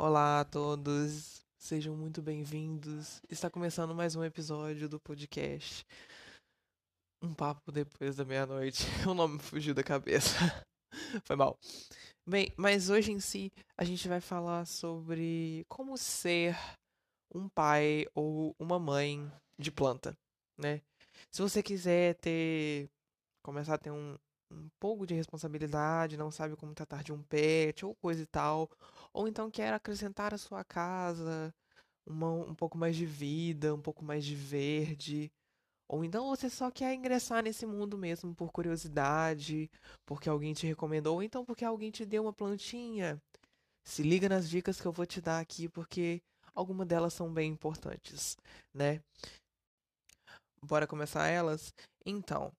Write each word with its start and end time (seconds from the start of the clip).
Olá 0.00 0.42
a 0.42 0.44
todos, 0.44 1.44
sejam 1.58 1.96
muito 1.96 2.22
bem-vindos. 2.22 3.20
Está 3.28 3.50
começando 3.50 3.96
mais 3.96 4.14
um 4.14 4.22
episódio 4.22 4.88
do 4.88 5.00
podcast. 5.00 5.84
Um 7.20 7.34
papo 7.34 7.72
depois 7.72 8.14
da 8.14 8.24
meia-noite. 8.24 8.84
O 9.10 9.12
nome 9.12 9.40
fugiu 9.40 9.74
da 9.74 9.82
cabeça. 9.82 10.36
Foi 11.26 11.34
mal. 11.34 11.58
Bem, 12.24 12.52
mas 12.56 12.90
hoje 12.90 13.10
em 13.10 13.18
si 13.18 13.50
a 13.76 13.82
gente 13.82 14.06
vai 14.06 14.20
falar 14.20 14.66
sobre 14.66 15.66
como 15.68 15.98
ser 15.98 16.56
um 17.34 17.48
pai 17.48 18.06
ou 18.14 18.54
uma 18.56 18.78
mãe 18.78 19.28
de 19.58 19.72
planta, 19.72 20.16
né? 20.56 20.80
Se 21.32 21.42
você 21.42 21.60
quiser 21.60 22.14
ter 22.20 22.88
começar 23.42 23.74
a 23.74 23.78
ter 23.78 23.90
um, 23.90 24.16
um 24.50 24.68
pouco 24.80 25.06
de 25.06 25.14
responsabilidade, 25.14 26.16
não 26.16 26.30
sabe 26.30 26.56
como 26.56 26.74
tratar 26.74 27.02
de 27.02 27.12
um 27.12 27.22
pet 27.22 27.84
ou 27.84 27.94
coisa 27.96 28.22
e 28.22 28.26
tal, 28.26 28.70
ou 29.12 29.28
então 29.28 29.50
quer 29.50 29.72
acrescentar 29.72 30.34
à 30.34 30.38
sua 30.38 30.64
casa 30.64 31.54
uma, 32.06 32.30
um 32.32 32.54
pouco 32.54 32.78
mais 32.78 32.96
de 32.96 33.06
vida, 33.06 33.74
um 33.74 33.80
pouco 33.80 34.04
mais 34.04 34.24
de 34.24 34.34
verde, 34.34 35.30
ou 35.88 36.04
então 36.04 36.28
você 36.28 36.50
só 36.50 36.70
quer 36.70 36.94
ingressar 36.94 37.42
nesse 37.42 37.64
mundo 37.66 37.96
mesmo 37.96 38.34
por 38.34 38.52
curiosidade, 38.52 39.70
porque 40.06 40.28
alguém 40.28 40.52
te 40.52 40.66
recomendou, 40.66 41.16
ou 41.16 41.22
então 41.22 41.44
porque 41.44 41.64
alguém 41.64 41.90
te 41.90 42.04
deu 42.04 42.22
uma 42.22 42.32
plantinha. 42.32 43.20
Se 43.84 44.02
liga 44.02 44.28
nas 44.28 44.48
dicas 44.50 44.80
que 44.80 44.86
eu 44.86 44.92
vou 44.92 45.06
te 45.06 45.20
dar 45.20 45.40
aqui, 45.40 45.68
porque 45.68 46.22
algumas 46.54 46.86
delas 46.86 47.14
são 47.14 47.32
bem 47.32 47.50
importantes, 47.52 48.36
né? 48.74 49.02
Bora 50.62 50.86
começar 50.86 51.26
elas? 51.28 51.72
Então, 52.04 52.52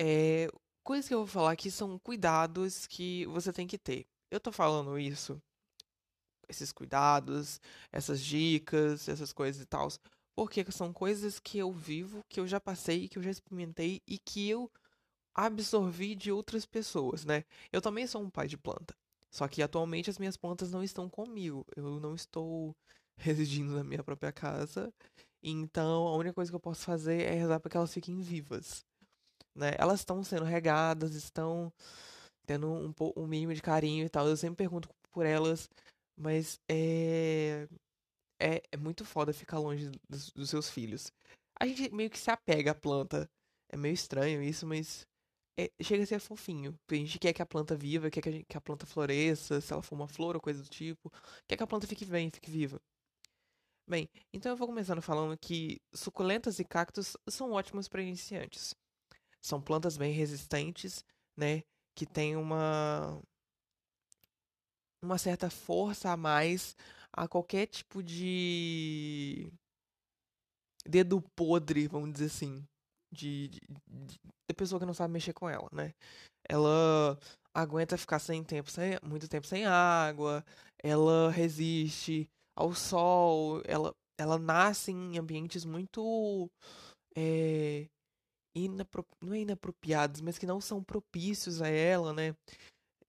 é, 0.00 0.48
coisas 0.84 1.08
que 1.08 1.14
eu 1.14 1.18
vou 1.18 1.26
falar 1.26 1.52
aqui 1.52 1.70
são 1.70 1.98
cuidados 1.98 2.86
que 2.86 3.26
você 3.26 3.52
tem 3.52 3.66
que 3.66 3.78
ter. 3.78 4.06
Eu 4.30 4.38
tô 4.38 4.52
falando 4.52 4.98
isso, 4.98 5.40
esses 6.48 6.70
cuidados, 6.70 7.60
essas 7.90 8.20
dicas, 8.20 9.08
essas 9.08 9.32
coisas 9.32 9.62
e 9.62 9.66
tal, 9.66 9.88
porque 10.36 10.64
são 10.70 10.92
coisas 10.92 11.40
que 11.40 11.58
eu 11.58 11.72
vivo, 11.72 12.22
que 12.28 12.38
eu 12.38 12.46
já 12.46 12.60
passei, 12.60 13.08
que 13.08 13.18
eu 13.18 13.22
já 13.22 13.30
experimentei 13.30 14.02
e 14.06 14.18
que 14.18 14.48
eu 14.48 14.70
absorvi 15.34 16.14
de 16.14 16.30
outras 16.30 16.66
pessoas, 16.66 17.24
né? 17.24 17.44
Eu 17.72 17.80
também 17.80 18.06
sou 18.06 18.22
um 18.22 18.30
pai 18.30 18.46
de 18.46 18.56
planta. 18.58 18.94
Só 19.30 19.48
que 19.48 19.62
atualmente 19.62 20.10
as 20.10 20.18
minhas 20.18 20.36
plantas 20.36 20.70
não 20.70 20.82
estão 20.84 21.08
comigo. 21.08 21.66
Eu 21.76 21.98
não 21.98 22.14
estou 22.14 22.76
residindo 23.18 23.74
na 23.74 23.82
minha 23.82 24.04
própria 24.04 24.32
casa. 24.32 24.92
Então 25.42 26.06
a 26.06 26.16
única 26.16 26.34
coisa 26.34 26.52
que 26.52 26.56
eu 26.56 26.60
posso 26.60 26.84
fazer 26.84 27.22
é 27.22 27.34
rezar 27.34 27.58
para 27.60 27.70
que 27.70 27.76
elas 27.76 27.92
fiquem 27.92 28.20
vivas 28.20 28.84
né? 29.54 29.72
Elas 29.78 30.00
estão 30.00 30.22
sendo 30.22 30.44
regadas, 30.44 31.14
estão 31.14 31.72
tendo 32.46 32.70
um, 32.70 32.94
um 33.16 33.26
mínimo 33.26 33.54
de 33.54 33.62
carinho 33.62 34.04
e 34.04 34.08
tal. 34.08 34.28
Eu 34.28 34.36
sempre 34.36 34.56
pergunto 34.56 34.88
por 35.10 35.26
elas, 35.26 35.68
mas 36.16 36.60
é, 36.68 37.68
é, 38.40 38.62
é 38.72 38.76
muito 38.76 39.04
foda 39.04 39.32
ficar 39.32 39.58
longe 39.58 39.90
dos, 40.08 40.30
dos 40.32 40.50
seus 40.50 40.68
filhos. 40.70 41.12
A 41.58 41.66
gente 41.66 41.90
meio 41.94 42.10
que 42.10 42.18
se 42.18 42.30
apega 42.30 42.72
à 42.72 42.74
planta. 42.74 43.28
É 43.70 43.76
meio 43.76 43.94
estranho 43.94 44.42
isso, 44.42 44.66
mas 44.66 45.06
é, 45.58 45.70
chega 45.82 46.02
a 46.02 46.06
ser 46.06 46.20
fofinho. 46.20 46.78
A 46.90 46.94
gente 46.94 47.18
quer 47.18 47.32
que 47.32 47.42
a 47.42 47.46
planta 47.46 47.76
viva, 47.76 48.10
quer 48.10 48.20
que 48.20 48.28
a, 48.28 48.32
gente, 48.32 48.46
que 48.46 48.56
a, 48.56 48.60
planta 48.60 48.86
floresça, 48.86 49.60
se 49.60 49.72
ela 49.72 49.82
for 49.82 49.94
uma 49.94 50.08
flor 50.08 50.34
ou 50.34 50.40
coisa 50.40 50.62
do 50.62 50.68
tipo. 50.68 51.12
Quer 51.48 51.56
que 51.56 51.62
a 51.62 51.66
planta 51.66 51.86
fique 51.86 52.04
bem, 52.04 52.30
fique 52.30 52.50
viva. 52.50 52.80
Bem, 53.86 54.08
então 54.32 54.50
eu 54.50 54.56
vou 54.56 54.66
começando 54.66 55.02
falando 55.02 55.36
que 55.36 55.78
suculentas 55.92 56.58
e 56.58 56.64
cactos 56.64 57.16
são 57.28 57.52
ótimos 57.52 57.86
para 57.86 58.02
iniciantes. 58.02 58.74
São 59.44 59.60
plantas 59.60 59.96
bem 59.98 60.10
resistentes, 60.10 61.04
né? 61.36 61.62
Que 61.94 62.06
tem 62.06 62.34
uma 62.34 63.20
uma 65.02 65.18
certa 65.18 65.50
força 65.50 66.10
a 66.10 66.16
mais 66.16 66.74
a 67.12 67.28
qualquer 67.28 67.66
tipo 67.66 68.02
de 68.02 69.52
dedo 70.86 71.20
podre, 71.36 71.86
vamos 71.86 72.12
dizer 72.14 72.26
assim, 72.26 72.66
de, 73.12 73.48
de, 73.48 73.60
de 74.48 74.54
pessoa 74.56 74.80
que 74.80 74.86
não 74.86 74.94
sabe 74.94 75.12
mexer 75.12 75.34
com 75.34 75.48
ela, 75.48 75.68
né? 75.72 75.92
Ela 76.48 77.18
aguenta 77.52 77.98
ficar 77.98 78.18
sem 78.18 78.42
tempo, 78.42 78.70
sem, 78.70 78.98
muito 79.02 79.28
tempo 79.28 79.46
sem 79.46 79.66
água, 79.66 80.42
ela 80.82 81.30
resiste 81.30 82.28
ao 82.56 82.74
sol, 82.74 83.62
ela, 83.66 83.94
ela 84.18 84.38
nasce 84.38 84.90
em 84.90 85.18
ambientes 85.18 85.64
muito 85.66 86.50
é, 87.16 87.88
inapro... 88.54 89.06
não 89.20 89.34
é 89.34 89.40
inapropriados, 89.40 90.20
mas 90.20 90.38
que 90.38 90.46
não 90.46 90.60
são 90.60 90.82
propícios 90.82 91.60
a 91.62 91.68
ela, 91.68 92.12
né? 92.12 92.36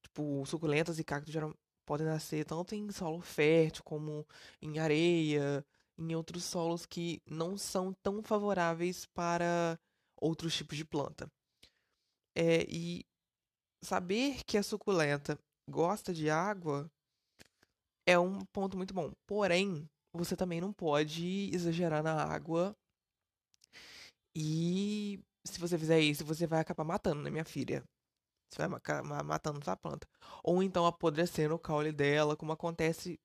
Tipo, 0.04 0.46
suculentas 0.46 1.00
e 1.00 1.04
cactos 1.04 1.34
geral... 1.34 1.54
podem 1.86 2.08
nascer 2.08 2.46
tanto 2.46 2.76
em 2.76 2.92
solo 2.92 3.22
fértil 3.22 3.84
como 3.84 4.26
em 4.62 4.80
areia, 4.80 5.66
em 5.98 6.16
outros 6.16 6.44
solos 6.44 6.86
que 6.86 7.22
não 7.26 7.58
são 7.58 7.94
tão 8.04 8.22
favoráveis 8.24 9.06
para 9.06 9.80
outros 10.20 10.56
tipos 10.56 10.78
de 10.78 10.86
planta. 10.86 11.32
É, 12.38 12.66
e 12.70 13.06
saber 13.84 14.44
que 14.46 14.58
a 14.58 14.64
suculenta 14.64 15.40
gosta 15.70 16.14
de 16.14 16.30
água 16.30 16.90
é 18.08 18.20
um 18.20 18.40
ponto 18.46 18.78
muito 18.78 18.94
bom. 18.94 19.12
Porém, 19.26 19.90
você 20.14 20.36
também 20.36 20.62
não 20.62 20.74
pode 20.74 21.50
exagerar 21.54 22.04
na 22.04 22.24
água 22.24 22.76
e 24.36 25.20
se 25.46 25.60
você 25.60 25.78
fizer 25.78 26.00
isso, 26.00 26.26
você 26.26 26.48
vai 26.48 26.60
acabar 26.60 26.84
matando, 26.84 27.22
né, 27.22 27.30
minha 27.30 27.46
filha? 27.46 27.84
Você 28.50 28.68
vai 28.68 28.78
acabar 28.78 29.24
matando 29.24 29.64
sua 29.64 29.76
planta. 29.78 30.08
Ou 30.44 30.64
então 30.64 30.86
apodrecendo 30.86 31.56
o 31.56 31.60
caule 31.60 31.92
dela, 31.92 32.36
como 32.36 32.52
acontece 32.52 33.20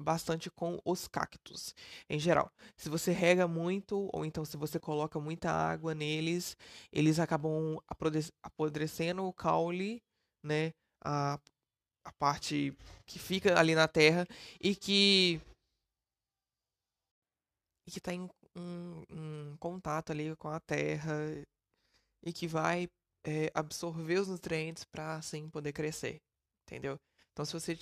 bastante 0.00 0.50
com 0.50 0.80
os 0.84 1.06
cactos 1.06 1.74
em 2.08 2.18
geral. 2.18 2.50
Se 2.76 2.88
você 2.88 3.12
rega 3.12 3.46
muito, 3.46 4.08
ou 4.12 4.24
então 4.24 4.44
se 4.44 4.56
você 4.56 4.80
coloca 4.80 5.20
muita 5.20 5.50
água 5.50 5.94
neles, 5.94 6.56
eles 6.92 7.18
acabam 7.18 7.78
apodrecendo 8.42 9.24
o 9.24 9.32
caule, 9.32 10.02
né? 10.42 10.72
A, 11.04 11.38
a 12.04 12.12
parte 12.12 12.76
que 13.06 13.18
fica 13.18 13.58
ali 13.58 13.74
na 13.74 13.88
terra 13.88 14.26
e 14.60 14.74
que 14.74 15.40
e 17.86 17.90
que 17.90 17.98
está 17.98 18.12
em 18.12 18.28
um, 18.56 19.04
um 19.10 19.56
contato 19.58 20.12
ali 20.12 20.34
com 20.36 20.48
a 20.48 20.60
terra 20.60 21.12
e 22.22 22.32
que 22.32 22.46
vai 22.46 22.88
é, 23.24 23.50
absorver 23.54 24.18
os 24.18 24.28
nutrientes 24.28 24.84
para 24.84 25.16
assim 25.16 25.48
poder 25.48 25.72
crescer, 25.72 26.20
entendeu? 26.66 26.98
Então 27.32 27.44
se 27.44 27.52
você 27.52 27.78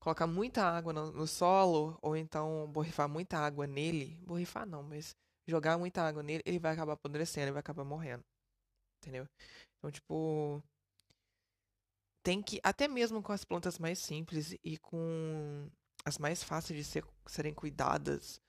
colocar 0.00 0.26
muita 0.26 0.62
água 0.62 0.92
no, 0.92 1.12
no, 1.12 1.26
solo 1.26 1.98
ou 2.02 2.16
então 2.16 2.70
borrifar 2.70 3.08
muita 3.08 3.38
água 3.38 3.66
nele, 3.66 4.16
borrifar 4.24 4.66
não, 4.66 4.82
mas 4.82 5.14
jogar 5.46 5.78
muita 5.78 6.02
água 6.02 6.22
nele, 6.22 6.42
ele 6.44 6.58
vai 6.58 6.72
acabar 6.72 6.94
apodrecendo, 6.94 7.46
ele 7.46 7.52
vai 7.52 7.60
acabar 7.60 7.84
morrendo, 7.84 8.24
entendeu? 9.00 9.26
Então 9.78 9.90
tipo 9.90 10.62
tem 12.22 12.42
que 12.42 12.60
até 12.62 12.88
mesmo 12.88 13.22
com 13.22 13.32
as 13.32 13.44
plantas 13.44 13.78
mais 13.78 13.98
simples 14.00 14.56
e 14.64 14.76
com 14.78 15.70
as 16.04 16.18
mais 16.18 16.42
fáceis 16.42 16.78
de 16.78 16.84
ser, 16.84 17.04
serem 17.28 17.54
cuidadas, 17.54 18.40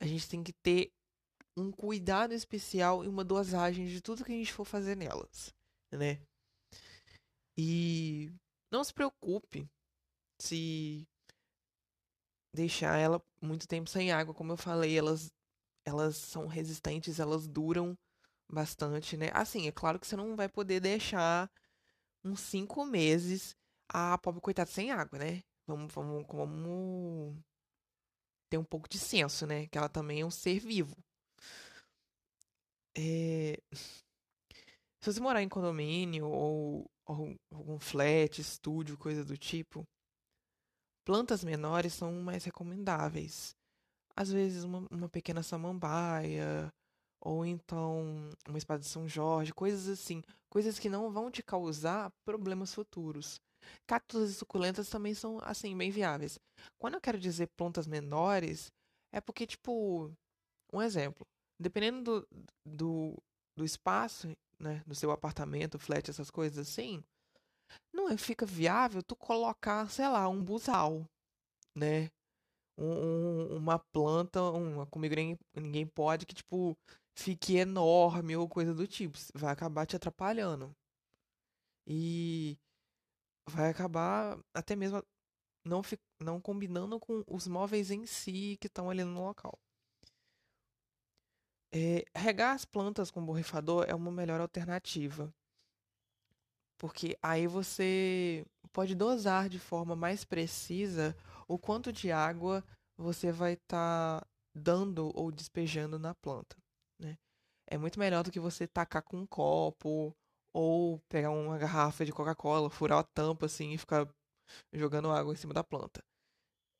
a 0.00 0.06
gente 0.06 0.28
tem 0.28 0.42
que 0.42 0.52
ter 0.52 0.90
um 1.56 1.70
cuidado 1.72 2.34
especial 2.34 3.04
e 3.04 3.08
uma 3.08 3.24
dosagem 3.24 3.86
de 3.86 4.00
tudo 4.00 4.24
que 4.24 4.32
a 4.32 4.34
gente 4.34 4.52
for 4.52 4.64
fazer 4.64 4.96
nelas, 4.96 5.54
né? 5.90 6.20
E 7.56 8.30
não 8.70 8.84
se 8.84 8.92
preocupe 8.92 9.68
se 10.38 11.08
deixar 12.54 12.98
ela 12.98 13.22
muito 13.40 13.66
tempo 13.66 13.88
sem 13.88 14.12
água, 14.12 14.34
como 14.34 14.52
eu 14.52 14.56
falei, 14.56 14.96
elas 14.98 15.32
elas 15.84 16.16
são 16.16 16.48
resistentes, 16.48 17.20
elas 17.20 17.46
duram 17.46 17.96
bastante, 18.50 19.16
né? 19.16 19.30
Assim, 19.32 19.68
é 19.68 19.72
claro 19.72 20.00
que 20.00 20.06
você 20.06 20.16
não 20.16 20.34
vai 20.34 20.48
poder 20.48 20.80
deixar 20.80 21.50
uns 22.24 22.40
cinco 22.40 22.84
meses 22.84 23.56
a 23.88 24.18
pobre 24.18 24.40
coitada 24.40 24.68
sem 24.68 24.90
água, 24.90 25.18
né? 25.18 25.44
Vamos, 25.66 25.92
vamos, 25.94 26.26
vamos 26.26 27.36
ter 28.50 28.58
um 28.58 28.64
pouco 28.64 28.88
de 28.88 28.98
senso, 28.98 29.46
né? 29.46 29.68
Que 29.68 29.78
ela 29.78 29.88
também 29.88 30.22
é 30.22 30.26
um 30.26 30.30
ser 30.30 30.58
vivo. 30.58 30.96
É... 32.96 33.58
Se 35.00 35.12
você 35.12 35.20
morar 35.20 35.42
em 35.42 35.48
condomínio 35.48 36.26
ou, 36.26 36.90
ou 37.06 37.36
algum 37.52 37.78
flat, 37.78 38.40
estúdio, 38.40 38.96
coisa 38.98 39.24
do 39.24 39.36
tipo, 39.36 39.86
plantas 41.04 41.44
menores 41.44 41.92
são 41.92 42.12
mais 42.12 42.44
recomendáveis. 42.44 43.54
Às 44.16 44.32
vezes 44.32 44.64
uma, 44.64 44.86
uma 44.90 45.08
pequena 45.08 45.42
samambaia, 45.42 46.72
ou 47.20 47.44
então 47.44 48.30
uma 48.48 48.58
espada 48.58 48.80
de 48.80 48.88
São 48.88 49.06
Jorge, 49.06 49.52
coisas 49.52 49.88
assim, 49.88 50.22
coisas 50.48 50.78
que 50.78 50.88
não 50.88 51.10
vão 51.10 51.30
te 51.30 51.42
causar 51.42 52.10
problemas 52.24 52.74
futuros. 52.74 53.40
Cactos 53.86 54.30
e 54.30 54.34
suculentas 54.34 54.88
também 54.88 55.14
são 55.14 55.38
assim 55.42 55.76
bem 55.76 55.90
viáveis. 55.90 56.38
Quando 56.78 56.94
eu 56.94 57.00
quero 57.00 57.18
dizer 57.18 57.48
plantas 57.56 57.86
menores, 57.86 58.72
é 59.12 59.20
porque 59.20 59.46
tipo, 59.46 60.10
um 60.72 60.80
exemplo, 60.80 61.26
dependendo 61.60 62.02
do, 62.02 62.28
do, 62.66 63.22
do 63.56 63.64
espaço, 63.64 64.28
né, 64.58 64.82
do 64.86 64.94
seu 64.94 65.10
apartamento, 65.10 65.78
flat, 65.78 66.10
essas 66.10 66.30
coisas 66.30 66.68
assim, 66.68 67.02
não 67.92 68.08
é, 68.08 68.16
fica 68.16 68.46
viável 68.46 69.02
tu 69.02 69.16
colocar, 69.16 69.90
sei 69.90 70.08
lá, 70.08 70.28
um 70.28 70.42
busal, 70.42 71.04
né? 71.74 72.10
um, 72.78 73.56
uma 73.56 73.78
planta, 73.78 74.42
uma 74.42 74.86
comigo 74.86 75.14
ninguém, 75.14 75.38
ninguém 75.54 75.86
pode, 75.86 76.26
que, 76.26 76.34
tipo, 76.34 76.76
fique 77.16 77.56
enorme 77.56 78.36
ou 78.36 78.48
coisa 78.48 78.74
do 78.74 78.86
tipo. 78.86 79.18
Vai 79.34 79.52
acabar 79.52 79.86
te 79.86 79.96
atrapalhando. 79.96 80.74
E 81.86 82.58
vai 83.48 83.70
acabar 83.70 84.38
até 84.54 84.74
mesmo 84.76 85.02
não, 85.64 85.82
não 86.20 86.40
combinando 86.40 86.98
com 87.00 87.24
os 87.28 87.46
móveis 87.46 87.90
em 87.90 88.06
si 88.06 88.56
que 88.60 88.66
estão 88.66 88.90
ali 88.90 89.04
no 89.04 89.24
local. 89.24 89.58
É, 91.78 92.06
regar 92.16 92.54
as 92.54 92.64
plantas 92.64 93.10
com 93.10 93.22
borrifador 93.22 93.84
é 93.86 93.94
uma 93.94 94.10
melhor 94.10 94.40
alternativa. 94.40 95.30
Porque 96.78 97.18
aí 97.22 97.46
você 97.46 98.46
pode 98.72 98.94
dosar 98.94 99.50
de 99.50 99.58
forma 99.58 99.94
mais 99.94 100.24
precisa 100.24 101.14
o 101.46 101.58
quanto 101.58 101.92
de 101.92 102.10
água 102.10 102.64
você 102.96 103.30
vai 103.30 103.52
estar 103.52 104.22
tá 104.22 104.26
dando 104.54 105.12
ou 105.14 105.30
despejando 105.30 105.98
na 105.98 106.14
planta. 106.14 106.56
Né? 106.98 107.18
É 107.66 107.76
muito 107.76 107.98
melhor 107.98 108.24
do 108.24 108.30
que 108.30 108.40
você 108.40 108.66
tacar 108.66 109.02
com 109.02 109.18
um 109.18 109.26
copo 109.26 110.16
ou 110.54 110.98
pegar 111.10 111.30
uma 111.30 111.58
garrafa 111.58 112.06
de 112.06 112.12
Coca-Cola, 112.12 112.70
furar 112.70 113.00
a 113.00 113.04
tampa 113.04 113.44
assim 113.44 113.74
e 113.74 113.78
ficar 113.78 114.08
jogando 114.72 115.10
água 115.10 115.34
em 115.34 115.36
cima 115.36 115.52
da 115.52 115.62
planta. 115.62 116.02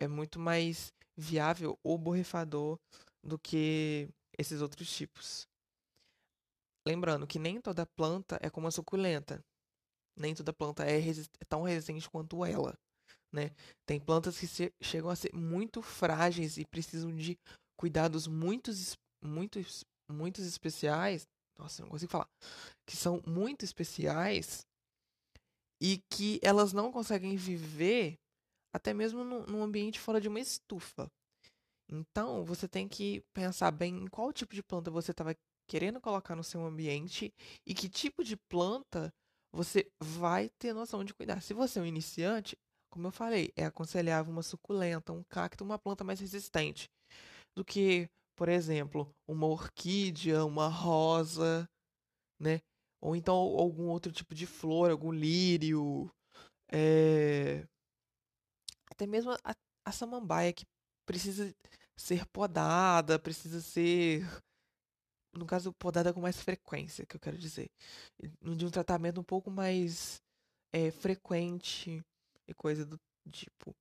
É 0.00 0.08
muito 0.08 0.40
mais 0.40 0.90
viável 1.14 1.78
o 1.82 1.98
borrifador 1.98 2.78
do 3.22 3.38
que 3.38 4.08
esses 4.38 4.60
outros 4.60 4.94
tipos. 4.94 5.46
Lembrando 6.86 7.26
que 7.26 7.38
nem 7.38 7.60
toda 7.60 7.84
planta 7.84 8.38
é 8.40 8.48
como 8.48 8.68
a 8.68 8.70
suculenta. 8.70 9.44
Nem 10.16 10.34
toda 10.34 10.52
planta 10.52 10.84
é, 10.84 10.98
é 11.00 11.44
tão 11.48 11.62
resistente 11.62 12.08
quanto 12.08 12.44
ela. 12.44 12.78
Né? 13.32 13.50
Tem 13.84 14.00
plantas 14.00 14.38
que 14.38 14.46
chegam 14.80 15.10
a 15.10 15.16
ser 15.16 15.34
muito 15.34 15.82
frágeis 15.82 16.56
e 16.56 16.64
precisam 16.64 17.14
de 17.14 17.36
cuidados 17.76 18.26
muito, 18.26 18.70
muito, 19.22 19.58
muito 20.10 20.40
especiais. 20.40 21.26
Nossa, 21.58 21.82
não 21.82 21.90
consigo 21.90 22.12
falar. 22.12 22.28
Que 22.86 22.96
são 22.96 23.22
muito 23.26 23.64
especiais 23.64 24.64
e 25.82 26.00
que 26.10 26.38
elas 26.42 26.72
não 26.72 26.90
conseguem 26.90 27.36
viver 27.36 28.16
até 28.74 28.94
mesmo 28.94 29.24
num 29.24 29.62
ambiente 29.62 29.98
fora 29.98 30.20
de 30.20 30.28
uma 30.28 30.40
estufa. 30.40 31.10
Então, 31.88 32.44
você 32.44 32.68
tem 32.68 32.88
que 32.88 33.22
pensar 33.32 33.70
bem 33.70 33.96
em 33.96 34.06
qual 34.08 34.32
tipo 34.32 34.54
de 34.54 34.62
planta 34.62 34.90
você 34.90 35.12
estava 35.12 35.36
querendo 35.68 36.00
colocar 36.00 36.34
no 36.34 36.44
seu 36.44 36.64
ambiente 36.64 37.32
e 37.66 37.74
que 37.74 37.88
tipo 37.88 38.24
de 38.24 38.36
planta 38.36 39.12
você 39.52 39.88
vai 40.02 40.50
ter 40.58 40.72
noção 40.72 41.04
de 41.04 41.14
cuidar. 41.14 41.40
Se 41.40 41.54
você 41.54 41.78
é 41.78 41.82
um 41.82 41.86
iniciante, 41.86 42.56
como 42.90 43.06
eu 43.08 43.12
falei, 43.12 43.52
é 43.56 43.64
aconselhável 43.64 44.32
uma 44.32 44.42
suculenta, 44.42 45.12
um 45.12 45.22
cacto, 45.24 45.64
uma 45.64 45.78
planta 45.78 46.04
mais 46.04 46.20
resistente 46.20 46.88
do 47.56 47.64
que, 47.64 48.08
por 48.36 48.48
exemplo, 48.48 49.10
uma 49.26 49.46
orquídea, 49.46 50.44
uma 50.44 50.68
rosa, 50.68 51.68
né? 52.38 52.60
Ou 53.00 53.14
então 53.14 53.34
algum 53.34 53.88
outro 53.88 54.12
tipo 54.12 54.34
de 54.34 54.46
flor, 54.46 54.90
algum 54.90 55.12
lírio, 55.12 56.10
é... 56.70 57.66
até 58.90 59.06
mesmo 59.06 59.32
a, 59.32 59.54
a 59.84 59.92
samambaia 59.92 60.52
que 60.52 60.66
precisa 61.06 61.54
ser 61.96 62.26
podada, 62.26 63.18
precisa 63.18 63.60
ser 63.62 64.26
no 65.36 65.46
caso, 65.46 65.72
podada 65.72 66.12
com 66.12 66.20
mais 66.20 66.40
frequência, 66.40 67.06
que 67.06 67.16
eu 67.16 67.20
quero 67.20 67.38
dizer. 67.38 67.70
De 68.40 68.66
um 68.66 68.70
tratamento 68.70 69.20
um 69.20 69.24
pouco 69.24 69.50
mais 69.50 70.22
é, 70.72 70.90
frequente 70.90 72.02
e 72.48 72.54
coisa 72.54 72.84
do 72.84 72.98
tipo. 73.30 73.74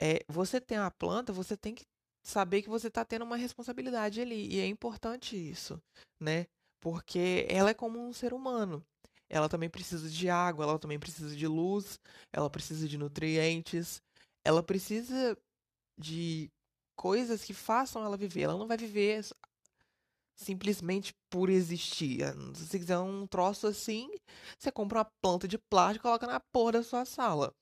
É, 0.00 0.24
você 0.28 0.60
tem 0.60 0.78
a 0.78 0.90
planta, 0.90 1.32
você 1.32 1.56
tem 1.56 1.74
que 1.74 1.84
saber 2.22 2.62
que 2.62 2.68
você 2.68 2.88
está 2.88 3.04
tendo 3.04 3.24
uma 3.24 3.36
responsabilidade 3.36 4.20
ali. 4.20 4.48
E 4.54 4.60
é 4.60 4.66
importante 4.66 5.36
isso, 5.36 5.80
né? 6.18 6.46
Porque 6.80 7.46
ela 7.48 7.70
é 7.70 7.74
como 7.74 8.00
um 8.00 8.12
ser 8.12 8.32
humano. 8.32 8.84
Ela 9.28 9.48
também 9.48 9.70
precisa 9.70 10.08
de 10.10 10.28
água, 10.28 10.64
ela 10.64 10.78
também 10.78 10.98
precisa 10.98 11.36
de 11.36 11.46
luz, 11.46 12.00
ela 12.32 12.50
precisa 12.50 12.88
de 12.88 12.98
nutrientes, 12.98 14.02
ela 14.44 14.62
precisa 14.62 15.38
de 16.00 16.50
coisas 16.96 17.44
que 17.44 17.54
façam 17.54 18.04
ela 18.04 18.16
viver. 18.16 18.42
Ela 18.42 18.58
não 18.58 18.66
vai 18.66 18.76
viver 18.76 19.24
simplesmente 20.34 21.14
por 21.28 21.50
existir. 21.50 22.24
Se 22.54 22.66
você 22.66 22.78
quiser 22.78 22.98
um 22.98 23.26
troço 23.26 23.66
assim, 23.66 24.10
você 24.58 24.72
compra 24.72 25.00
uma 25.00 25.12
planta 25.22 25.46
de 25.46 25.58
plástico 25.58 26.02
e 26.02 26.08
coloca 26.08 26.26
na 26.26 26.40
porra 26.40 26.72
da 26.72 26.82
sua 26.82 27.04
sala. 27.04 27.54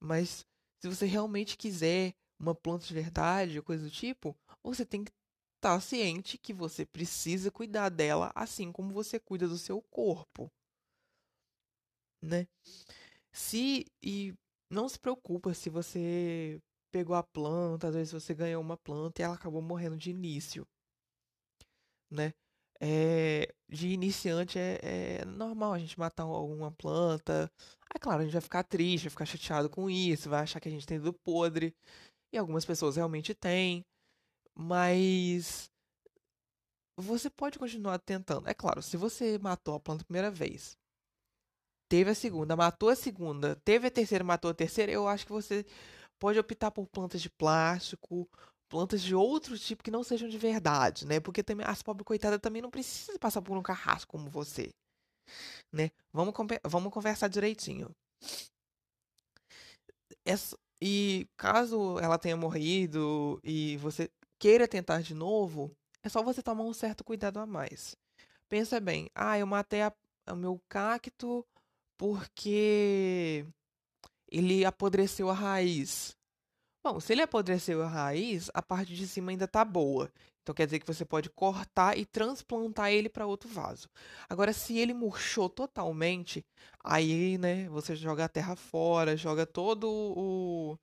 Mas 0.00 0.46
se 0.80 0.88
você 0.88 1.06
realmente 1.06 1.56
quiser 1.56 2.14
uma 2.40 2.54
planta 2.54 2.86
de 2.86 2.94
verdade, 2.94 3.60
coisa 3.62 3.84
do 3.84 3.90
tipo, 3.90 4.34
você 4.62 4.86
tem 4.86 5.04
que 5.04 5.10
estar 5.56 5.74
tá 5.74 5.80
ciente 5.80 6.38
que 6.38 6.52
você 6.52 6.86
precisa 6.86 7.50
cuidar 7.50 7.88
dela 7.88 8.30
assim 8.34 8.72
como 8.72 8.92
você 8.92 9.18
cuida 9.18 9.46
do 9.46 9.58
seu 9.58 9.82
corpo. 9.82 10.50
Né? 12.22 12.46
Se 13.32 13.86
e 14.02 14.34
não 14.70 14.88
se 14.88 14.98
preocupa 14.98 15.52
se 15.54 15.68
você 15.68 16.60
pegou 16.90 17.16
a 17.16 17.22
planta, 17.22 17.88
às 17.88 17.94
vezes 17.94 18.12
você 18.12 18.34
ganhou 18.34 18.60
uma 18.62 18.76
planta 18.76 19.22
e 19.22 19.24
ela 19.24 19.34
acabou 19.34 19.62
morrendo 19.62 19.96
de 19.96 20.10
início, 20.10 20.66
né? 22.10 22.32
É, 22.80 23.52
de 23.68 23.88
iniciante 23.88 24.58
é, 24.58 24.78
é, 24.82 25.24
normal 25.24 25.72
a 25.72 25.78
gente 25.78 25.98
matar 25.98 26.22
alguma 26.24 26.70
planta. 26.72 27.50
É 27.94 27.98
claro, 27.98 28.20
a 28.20 28.24
gente 28.24 28.32
vai 28.32 28.40
ficar 28.40 28.62
triste, 28.64 29.04
vai 29.04 29.10
ficar 29.10 29.26
chateado 29.26 29.68
com 29.70 29.90
isso, 29.90 30.30
vai 30.30 30.42
achar 30.42 30.60
que 30.60 30.68
a 30.68 30.72
gente 30.72 30.86
tem 30.86 31.00
do 31.00 31.12
podre. 31.12 31.74
E 32.32 32.38
algumas 32.38 32.64
pessoas 32.64 32.96
realmente 32.96 33.34
têm. 33.34 33.84
Mas 34.54 35.70
você 36.96 37.30
pode 37.30 37.58
continuar 37.58 37.98
tentando. 38.00 38.48
É 38.48 38.54
claro, 38.54 38.82
se 38.82 38.96
você 38.96 39.38
matou 39.38 39.74
a 39.74 39.80
planta 39.80 40.02
a 40.02 40.06
primeira 40.06 40.30
vez, 40.30 40.76
teve 41.88 42.10
a 42.10 42.14
segunda, 42.14 42.56
matou 42.56 42.88
a 42.90 42.96
segunda, 42.96 43.56
teve 43.64 43.86
a 43.86 43.90
terceira, 43.90 44.24
matou 44.24 44.50
a 44.50 44.54
terceira, 44.54 44.92
eu 44.92 45.08
acho 45.08 45.26
que 45.26 45.32
você 45.32 45.64
pode 46.18 46.38
optar 46.38 46.70
por 46.70 46.86
plantas 46.86 47.20
de 47.22 47.30
plástico, 47.30 48.28
plantas 48.68 49.02
de 49.02 49.14
outro 49.14 49.58
tipo 49.58 49.82
que 49.82 49.90
não 49.90 50.04
sejam 50.04 50.28
de 50.28 50.38
verdade, 50.38 51.06
né? 51.06 51.20
Porque 51.20 51.42
também 51.42 51.66
as 51.66 51.82
pobres 51.82 52.04
coitadas 52.04 52.40
também 52.40 52.62
não 52.62 52.70
precisam 52.70 53.18
passar 53.18 53.42
por 53.42 53.56
um 53.56 53.62
carrasco 53.62 54.12
como 54.12 54.30
você, 54.30 54.70
né? 55.72 55.90
Vamos, 56.12 56.34
vamos 56.64 56.92
conversar 56.92 57.28
direitinho. 57.28 57.90
Essa, 60.24 60.56
e 60.80 61.26
caso 61.36 61.98
ela 61.98 62.18
tenha 62.18 62.36
morrido 62.36 63.40
e 63.42 63.76
você 63.78 64.10
queira 64.38 64.68
tentar 64.68 65.02
de 65.02 65.14
novo, 65.14 65.74
é 66.02 66.08
só 66.08 66.22
você 66.22 66.42
tomar 66.42 66.64
um 66.64 66.72
certo 66.72 67.02
cuidado 67.04 67.38
a 67.38 67.46
mais. 67.46 67.96
Pensa 68.48 68.80
bem, 68.80 69.10
ah, 69.14 69.38
eu 69.38 69.46
matei 69.46 69.80
o 70.30 70.36
meu 70.36 70.60
cacto 70.68 71.44
porque 71.98 73.44
ele 74.30 74.64
apodreceu 74.64 75.30
a 75.30 75.34
raiz. 75.34 76.16
Bom, 76.84 77.00
se 77.00 77.12
ele 77.12 77.22
apodreceu 77.22 77.82
a 77.82 77.88
raiz, 77.88 78.50
a 78.54 78.62
parte 78.62 78.94
de 78.94 79.06
cima 79.06 79.30
ainda 79.30 79.44
está 79.44 79.64
boa. 79.64 80.10
Então 80.42 80.54
quer 80.54 80.64
dizer 80.64 80.78
que 80.78 80.86
você 80.86 81.04
pode 81.04 81.28
cortar 81.28 81.98
e 81.98 82.06
transplantar 82.06 82.90
ele 82.90 83.08
para 83.08 83.26
outro 83.26 83.48
vaso. 83.48 83.88
Agora, 84.28 84.52
se 84.52 84.78
ele 84.78 84.94
murchou 84.94 85.48
totalmente, 85.48 86.42
aí, 86.82 87.36
né, 87.36 87.68
você 87.68 87.94
joga 87.94 88.24
a 88.24 88.28
terra 88.28 88.56
fora, 88.56 89.16
joga 89.16 89.44
todo 89.44 89.86
o, 89.86 90.78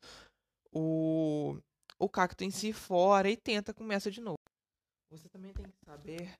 o, 0.71 1.57
o 1.97 2.09
cacto 2.09 2.43
em 2.43 2.51
si 2.51 2.71
fora 2.73 3.27
e 3.27 3.35
tenta 3.35 3.73
começa 3.73 4.11
de 4.11 4.21
novo. 4.21 4.37
Você 5.09 5.27
também 5.29 5.51
tem 5.53 5.65
que 5.65 5.77
saber 5.83 6.33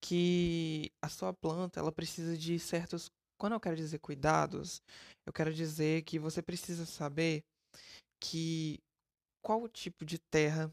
que 0.00 0.90
a 1.00 1.08
sua 1.08 1.32
planta 1.32 1.78
ela 1.78 1.92
precisa 1.92 2.36
de 2.36 2.58
certos 2.58 3.08
quando 3.42 3.54
eu 3.54 3.60
quero 3.60 3.74
dizer 3.74 3.98
cuidados, 3.98 4.80
eu 5.26 5.32
quero 5.32 5.52
dizer 5.52 6.04
que 6.04 6.16
você 6.16 6.40
precisa 6.40 6.86
saber 6.86 7.42
que 8.22 8.78
qual 9.44 9.68
tipo 9.68 10.04
de 10.04 10.16
terra 10.16 10.72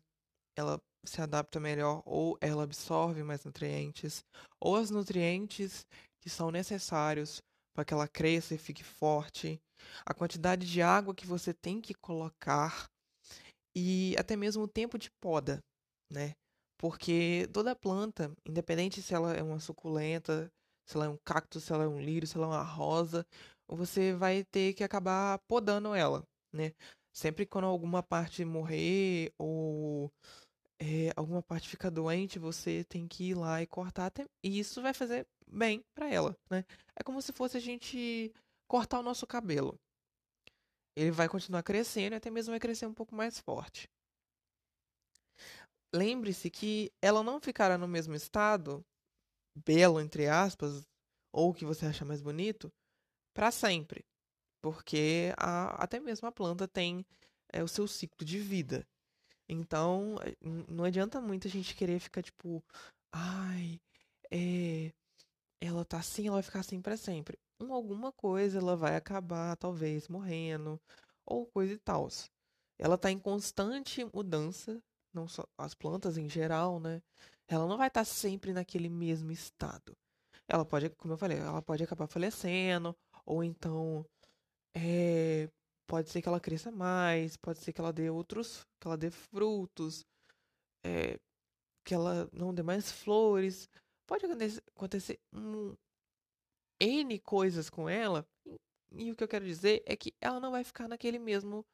ela 0.55 0.79
se 1.03 1.19
adapta 1.19 1.59
melhor 1.59 2.03
ou 2.05 2.37
ela 2.39 2.61
absorve 2.61 3.23
mais 3.23 3.43
nutrientes, 3.43 4.23
ou 4.61 4.79
os 4.79 4.91
nutrientes 4.91 5.83
que 6.21 6.29
são 6.29 6.51
necessários 6.51 7.41
para 7.73 7.83
que 7.83 7.91
ela 7.91 8.07
cresça 8.07 8.53
e 8.53 8.59
fique 8.59 8.83
forte, 8.83 9.59
a 10.05 10.13
quantidade 10.13 10.71
de 10.71 10.79
água 10.79 11.15
que 11.15 11.25
você 11.25 11.51
tem 11.51 11.81
que 11.81 11.95
colocar 11.95 12.85
e 13.75 14.15
até 14.15 14.35
mesmo 14.35 14.61
o 14.61 14.67
tempo 14.67 14.95
de 14.99 15.09
poda, 15.19 15.57
né? 16.13 16.33
Porque 16.77 17.49
toda 17.51 17.75
planta, 17.75 18.31
independente 18.47 19.01
se 19.01 19.15
ela 19.15 19.33
é 19.33 19.41
uma 19.41 19.59
suculenta, 19.59 20.51
se 20.89 20.97
ela 20.97 21.05
é 21.05 21.09
um 21.09 21.17
cacto, 21.23 21.59
se 21.59 21.71
ela 21.71 21.83
é 21.83 21.87
um 21.87 22.01
lírio, 22.01 22.27
se 22.27 22.35
ela 22.35 22.47
é 22.47 22.49
uma 22.49 22.63
rosa, 22.63 23.25
você 23.67 24.13
vai 24.13 24.43
ter 24.43 24.73
que 24.73 24.83
acabar 24.83 25.37
podando 25.47 25.93
ela, 25.93 26.23
né? 26.51 26.73
Sempre 27.13 27.45
quando 27.45 27.65
alguma 27.65 28.01
parte 28.01 28.43
morrer 28.43 29.31
ou 29.37 30.11
é, 30.81 31.11
alguma 31.15 31.43
parte 31.43 31.69
fica 31.69 31.91
doente, 31.91 32.39
você 32.39 32.83
tem 32.85 33.07
que 33.07 33.31
ir 33.31 33.35
lá 33.35 33.61
e 33.61 33.67
cortar 33.67 34.07
até... 34.07 34.25
E 34.43 34.59
isso 34.59 34.81
vai 34.81 34.93
fazer 34.93 35.27
bem 35.47 35.83
para 35.93 36.09
ela, 36.09 36.35
né? 36.49 36.65
É 36.95 37.03
como 37.03 37.21
se 37.21 37.31
fosse 37.33 37.57
a 37.57 37.59
gente 37.59 38.33
cortar 38.67 38.99
o 38.99 39.03
nosso 39.03 39.27
cabelo. 39.27 39.75
Ele 40.95 41.11
vai 41.11 41.29
continuar 41.29 41.63
crescendo 41.63 42.15
e 42.15 42.17
até 42.17 42.31
mesmo 42.31 42.51
vai 42.51 42.59
crescer 42.59 42.87
um 42.87 42.93
pouco 42.93 43.13
mais 43.15 43.39
forte. 43.39 43.87
lembre-se 45.93 46.49
que 46.49 46.91
ela 47.01 47.23
não 47.23 47.39
ficará 47.39 47.77
no 47.77 47.87
mesmo 47.87 48.15
estado, 48.15 48.83
belo 49.65 49.99
entre 49.99 50.27
aspas, 50.27 50.85
ou 51.31 51.53
que 51.53 51.65
você 51.65 51.85
acha 51.85 52.05
mais 52.05 52.21
bonito, 52.21 52.71
para 53.33 53.51
sempre. 53.51 54.05
Porque 54.61 55.33
a, 55.37 55.83
até 55.83 55.99
mesmo 55.99 56.27
a 56.27 56.31
planta 56.31 56.67
tem 56.67 57.05
é, 57.51 57.63
o 57.63 57.67
seu 57.67 57.87
ciclo 57.87 58.25
de 58.25 58.39
vida. 58.39 58.87
Então, 59.47 60.17
eh, 60.23 60.35
não 60.69 60.83
adianta 60.83 61.19
muito 61.19 61.47
a 61.47 61.51
gente 61.51 61.75
querer 61.75 61.99
ficar 61.99 62.21
tipo, 62.21 62.63
ai, 63.11 63.81
é, 64.31 64.93
ela 65.61 65.83
tá 65.85 65.97
assim, 65.99 66.27
ela 66.27 66.35
vai 66.37 66.43
ficar 66.43 66.59
assim 66.59 66.81
para 66.81 66.97
sempre. 66.97 67.37
Um, 67.59 67.73
alguma 67.73 68.11
coisa 68.11 68.59
ela 68.59 68.75
vai 68.75 68.95
acabar, 68.95 69.55
talvez, 69.57 70.07
morrendo, 70.07 70.79
ou 71.25 71.45
coisa 71.47 71.73
e 71.73 71.79
tal. 71.79 72.07
Ela 72.77 72.97
tá 72.97 73.11
em 73.11 73.19
constante 73.19 74.05
mudança, 74.13 74.81
não 75.13 75.27
só 75.27 75.45
as 75.57 75.73
plantas 75.73 76.17
em 76.17 76.29
geral, 76.29 76.79
né? 76.79 77.01
Ela 77.47 77.67
não 77.67 77.77
vai 77.77 77.87
estar 77.87 78.01
tá 78.01 78.05
sempre 78.05 78.53
naquele 78.53 78.89
mesmo 78.89 79.31
estado. 79.31 79.95
Ela 80.47 80.65
pode, 80.65 80.89
como 80.91 81.13
eu 81.13 81.17
falei, 81.17 81.37
ela 81.37 81.61
pode 81.61 81.83
acabar 81.83 82.07
falecendo, 82.07 82.95
ou 83.25 83.43
então 83.43 84.05
é, 84.75 85.49
pode 85.87 86.09
ser 86.09 86.21
que 86.21 86.27
ela 86.27 86.39
cresça 86.39 86.71
mais, 86.71 87.37
pode 87.37 87.59
ser 87.59 87.73
que 87.73 87.81
ela 87.81 87.93
dê 87.93 88.09
outros, 88.09 88.65
que 88.79 88.87
ela 88.87 88.97
dê 88.97 89.09
frutos, 89.11 90.05
é, 90.83 91.19
que 91.83 91.93
ela 91.93 92.29
não 92.31 92.53
dê 92.53 92.63
mais 92.63 92.91
flores. 92.91 93.69
Pode 94.07 94.25
acontecer 94.75 95.19
um, 95.33 95.75
N 96.79 97.19
coisas 97.19 97.69
com 97.69 97.89
ela. 97.89 98.25
E 98.91 99.11
o 99.11 99.15
que 99.15 99.23
eu 99.23 99.27
quero 99.27 99.45
dizer 99.45 99.83
é 99.85 99.95
que 99.95 100.13
ela 100.19 100.39
não 100.39 100.51
vai 100.51 100.63
ficar 100.63 100.87
naquele 100.87 101.19
mesmo 101.19 101.65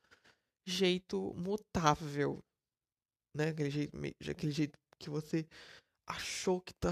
jeito 0.65 1.33
mutável. 1.35 2.43
Né? 3.35 3.49
Aquele 3.49 3.69
jeito, 3.69 3.97
aquele 4.29 4.51
jeito 4.51 4.79
que 4.97 5.09
você 5.09 5.45
achou 6.07 6.61
que 6.61 6.73
tá 6.73 6.91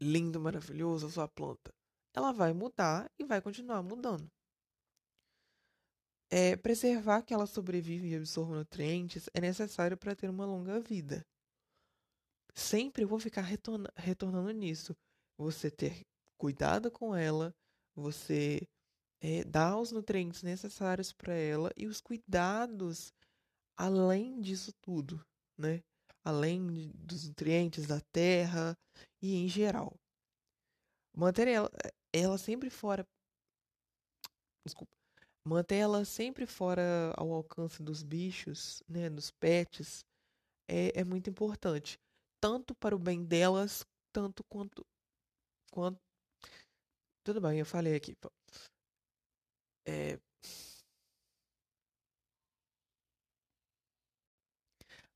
lindo, 0.00 0.40
maravilhoso 0.40 1.06
a 1.06 1.10
sua 1.10 1.28
planta. 1.28 1.72
Ela 2.14 2.32
vai 2.32 2.52
mudar 2.52 3.10
e 3.18 3.24
vai 3.24 3.40
continuar 3.40 3.82
mudando. 3.82 4.26
É, 6.28 6.56
preservar 6.56 7.22
que 7.22 7.32
ela 7.32 7.46
sobrevive 7.46 8.08
e 8.08 8.16
absorva 8.16 8.56
nutrientes 8.56 9.28
é 9.32 9.40
necessário 9.40 9.96
para 9.96 10.16
ter 10.16 10.28
uma 10.28 10.44
longa 10.44 10.80
vida. 10.80 11.24
Sempre 12.54 13.04
vou 13.04 13.20
ficar 13.20 13.42
retorna 13.42 13.88
retornando 13.94 14.50
nisso. 14.50 14.96
Você 15.38 15.70
ter 15.70 16.00
cuidado 16.36 16.90
com 16.90 17.14
ela, 17.14 17.54
você 17.94 18.66
é, 19.20 19.44
dar 19.44 19.78
os 19.78 19.92
nutrientes 19.92 20.42
necessários 20.42 21.12
para 21.12 21.34
ela 21.34 21.70
e 21.76 21.86
os 21.86 22.00
cuidados 22.00 23.12
além 23.76 24.40
disso 24.40 24.72
tudo, 24.80 25.24
né? 25.58 25.82
Além 26.24 26.90
dos 26.94 27.28
nutrientes 27.28 27.86
da 27.86 28.00
terra 28.12 28.76
e 29.22 29.34
em 29.36 29.48
geral. 29.48 29.94
Manter 31.14 31.48
ela, 31.48 31.70
ela 32.12 32.38
sempre 32.38 32.70
fora. 32.70 33.06
Desculpa. 34.64 34.92
Manter 35.46 35.76
ela 35.76 36.04
sempre 36.04 36.46
fora 36.46 37.14
ao 37.16 37.32
alcance 37.32 37.82
dos 37.82 38.02
bichos, 38.02 38.82
né? 38.88 39.08
Dos 39.08 39.30
pets, 39.30 40.04
é, 40.68 41.00
é 41.00 41.04
muito 41.04 41.30
importante. 41.30 41.98
Tanto 42.40 42.74
para 42.74 42.96
o 42.96 42.98
bem 42.98 43.24
delas, 43.24 43.84
tanto 44.12 44.42
quanto, 44.50 44.84
quanto 45.70 46.00
tudo 47.26 47.40
bem, 47.40 47.58
eu 47.58 47.66
falei 47.66 47.96
aqui. 47.96 48.14
É... 49.84 50.16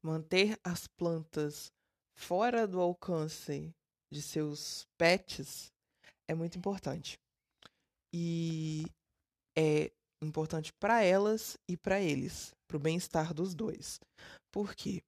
Manter 0.02 0.58
as 0.64 0.86
plantas 0.86 1.70
fora 2.16 2.66
do 2.66 2.80
alcance 2.80 3.70
de 4.12 4.22
seus 4.22 4.86
pets 4.98 5.72
é 6.28 6.34
muito 6.34 6.58
importante. 6.58 7.18
E 8.12 8.84
é 9.56 9.90
importante 10.22 10.72
para 10.80 11.02
elas 11.02 11.56
e 11.68 11.76
para 11.76 12.00
eles, 12.00 12.54
para 12.68 12.76
o 12.76 12.80
bem-estar 12.80 13.32
dos 13.34 13.54
dois. 13.54 14.00
Por 14.52 14.74
quê? 14.74 15.02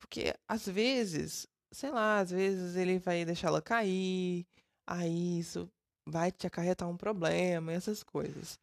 Porque 0.00 0.34
às 0.48 0.66
vezes, 0.66 1.46
sei 1.72 1.90
lá, 1.90 2.20
às 2.20 2.30
vezes 2.30 2.76
ele 2.76 2.98
vai 2.98 3.24
deixar 3.24 3.48
ela 3.48 3.62
cair, 3.62 4.46
aí 4.86 5.38
isso 5.38 5.68
vai 6.06 6.30
te 6.30 6.46
acarretar 6.46 6.88
um 6.88 6.96
problema, 6.96 7.72
essas 7.72 8.02
coisas. 8.02 8.58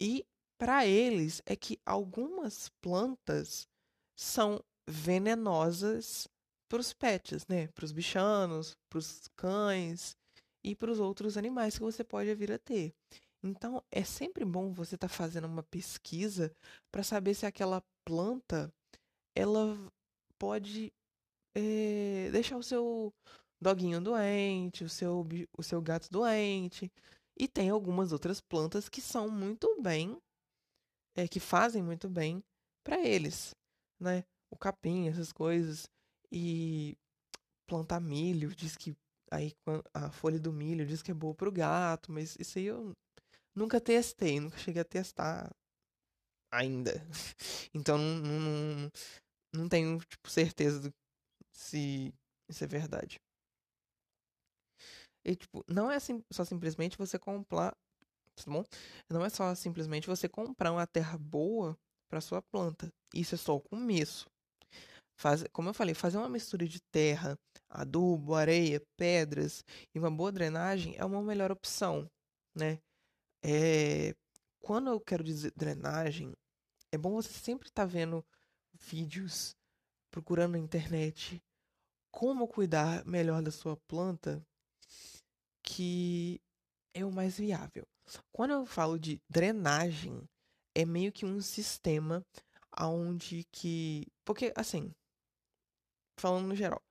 E 0.00 0.24
para 0.58 0.86
eles 0.86 1.42
é 1.46 1.54
que 1.54 1.78
algumas 1.84 2.70
plantas 2.80 3.68
são 4.18 4.62
venenosas 4.88 6.26
para 6.68 6.80
os 6.80 6.92
pets, 6.92 7.46
né? 7.46 7.68
Para 7.68 7.84
os 7.84 7.92
bichanos, 7.92 8.76
para 8.88 8.98
os 8.98 9.28
cães 9.36 10.16
e 10.64 10.74
para 10.74 10.90
os 10.90 10.98
outros 10.98 11.36
animais 11.36 11.76
que 11.76 11.84
você 11.84 12.02
pode 12.02 12.34
vir 12.34 12.52
a 12.52 12.58
ter. 12.58 12.94
Então, 13.42 13.82
é 13.90 14.02
sempre 14.02 14.44
bom 14.44 14.72
você 14.72 14.94
estar 14.94 15.08
tá 15.08 15.14
fazendo 15.14 15.46
uma 15.46 15.62
pesquisa 15.62 16.52
para 16.90 17.02
saber 17.02 17.34
se 17.34 17.46
aquela 17.46 17.82
planta 18.04 18.72
ela 19.36 19.76
pode 20.38 20.92
é, 21.54 22.30
deixar 22.32 22.56
o 22.56 22.62
seu 22.62 23.12
doguinho 23.60 24.00
doente, 24.00 24.84
o 24.84 24.88
seu, 24.88 25.26
o 25.56 25.62
seu 25.62 25.80
gato 25.80 26.08
doente. 26.10 26.90
E 27.38 27.46
tem 27.46 27.70
algumas 27.70 28.12
outras 28.12 28.40
plantas 28.40 28.88
que 28.88 29.00
são 29.00 29.28
muito 29.30 29.80
bem, 29.80 30.18
é, 31.14 31.28
que 31.28 31.38
fazem 31.38 31.82
muito 31.82 32.08
bem 32.08 32.42
para 32.82 32.98
eles, 32.98 33.54
né? 34.00 34.24
O 34.50 34.56
capim, 34.56 35.08
essas 35.08 35.32
coisas. 35.32 35.88
E 36.30 36.96
plantar 37.66 38.00
milho, 38.00 38.54
diz 38.54 38.76
que 38.76 38.96
aí 39.30 39.54
a 39.94 40.10
folha 40.10 40.38
do 40.38 40.52
milho 40.52 40.86
diz 40.86 41.02
que 41.02 41.10
é 41.10 41.14
boa 41.14 41.34
pro 41.34 41.52
gato, 41.52 42.10
mas 42.12 42.36
isso 42.38 42.58
aí 42.58 42.66
eu 42.66 42.92
nunca 43.54 43.80
testei, 43.80 44.40
nunca 44.40 44.58
cheguei 44.58 44.82
a 44.82 44.84
testar 44.84 45.50
ainda. 46.50 46.92
Então 47.74 47.98
não, 47.98 48.40
não, 48.40 48.90
não 49.54 49.68
tenho 49.68 49.98
tipo, 50.00 50.30
certeza 50.30 50.80
do, 50.80 50.94
se 51.52 52.12
isso 52.48 52.64
é 52.64 52.66
verdade. 52.66 53.20
E, 55.24 55.36
tipo, 55.36 55.64
não 55.68 55.90
é 55.90 55.96
assim, 55.96 56.24
só 56.32 56.44
simplesmente 56.44 56.96
você 56.96 57.18
comprar. 57.18 57.76
Tá 58.34 58.44
bom? 58.46 58.64
Não 59.10 59.24
é 59.24 59.28
só 59.28 59.54
simplesmente 59.54 60.06
você 60.06 60.28
comprar 60.28 60.72
uma 60.72 60.86
terra 60.86 61.18
boa 61.18 61.76
para 62.08 62.20
sua 62.20 62.40
planta. 62.40 62.88
Isso 63.14 63.34
é 63.34 63.38
só 63.38 63.56
o 63.56 63.60
começo. 63.60 64.30
Faz, 65.18 65.44
como 65.52 65.68
eu 65.68 65.74
falei, 65.74 65.94
fazer 65.94 66.16
uma 66.16 66.28
mistura 66.28 66.66
de 66.66 66.80
terra, 66.80 67.36
adubo, 67.68 68.36
areia, 68.36 68.80
pedras 68.96 69.64
e 69.92 69.98
uma 69.98 70.10
boa 70.10 70.30
drenagem 70.30 70.94
é 70.96 71.04
uma 71.04 71.20
melhor 71.20 71.50
opção, 71.50 72.08
né? 72.54 72.78
É, 73.42 74.14
quando 74.60 74.90
eu 74.90 75.00
quero 75.00 75.24
dizer 75.24 75.52
drenagem, 75.56 76.32
é 76.92 76.96
bom 76.96 77.14
você 77.14 77.32
sempre 77.32 77.68
estar 77.68 77.82
tá 77.82 77.86
vendo 77.86 78.24
vídeos, 78.72 79.56
procurando 80.08 80.52
na 80.52 80.58
internet 80.58 81.42
como 82.12 82.46
cuidar 82.46 83.04
melhor 83.04 83.42
da 83.42 83.50
sua 83.50 83.76
planta 83.88 84.40
que 85.64 86.40
é 86.94 87.04
o 87.04 87.10
mais 87.10 87.38
viável. 87.38 87.84
Quando 88.32 88.52
eu 88.52 88.64
falo 88.64 88.96
de 88.98 89.20
drenagem, 89.28 90.22
é 90.76 90.84
meio 90.84 91.10
que 91.10 91.26
um 91.26 91.40
sistema 91.40 92.24
aonde 92.70 93.44
que, 93.50 94.06
porque 94.24 94.52
assim, 94.56 94.94
falando 96.20 96.46
no 96.46 96.54
geral, 96.54 96.82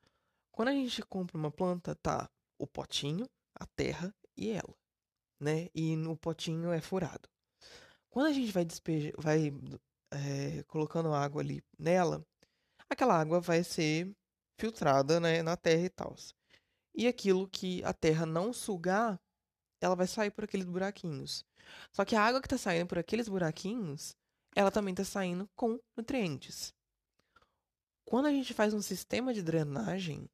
quando 0.52 0.70
a 0.70 0.74
gente 0.74 1.02
compra 1.04 1.38
uma 1.38 1.52
planta, 1.52 1.96
tá 1.96 2.30
o 2.58 2.66
potinho, 2.66 3.28
a 3.56 3.66
terra 3.66 4.14
e 4.36 4.50
ela, 4.50 4.76
né? 5.40 5.70
E 5.74 5.96
no 5.96 6.18
potinho 6.18 6.72
é 6.72 6.82
furado. 6.82 7.30
Quando 8.10 8.28
a 8.28 8.34
gente 8.34 8.52
vai 8.52 8.66
despejar, 8.66 9.14
vai 9.18 9.54
é, 10.12 10.64
colocando 10.64 11.14
água 11.14 11.42
ali 11.42 11.62
nela, 11.78 12.26
aquela 12.90 13.20
água 13.20 13.40
vai 13.40 13.64
ser 13.64 14.12
filtrada, 14.60 15.20
né, 15.20 15.44
na 15.44 15.56
terra 15.56 15.84
e 15.84 15.90
tal. 15.90 16.16
E 16.96 17.08
aquilo 17.08 17.48
que 17.48 17.84
a 17.84 17.94
terra 17.94 18.26
não 18.26 18.52
sugar, 18.52 19.20
ela 19.80 19.96
vai 19.96 20.08
sair 20.08 20.32
por 20.32 20.44
aqueles 20.44 20.66
buraquinhos. 20.66 21.46
Só 21.92 22.04
que 22.04 22.16
a 22.16 22.22
água 22.24 22.42
que 22.42 22.48
está 22.48 22.58
saindo 22.58 22.88
por 22.88 22.98
aqueles 22.98 23.30
buraquinhos, 23.30 24.16
ela 24.56 24.72
também 24.72 24.94
está 24.94 25.04
saindo 25.04 25.48
com 25.56 25.80
nutrientes. 25.96 26.74
Quando 28.08 28.28
a 28.28 28.32
gente 28.32 28.54
faz 28.54 28.74
um 28.74 28.82
sistema 28.82 29.34
de 29.34 29.44
drenagem, 29.44 30.30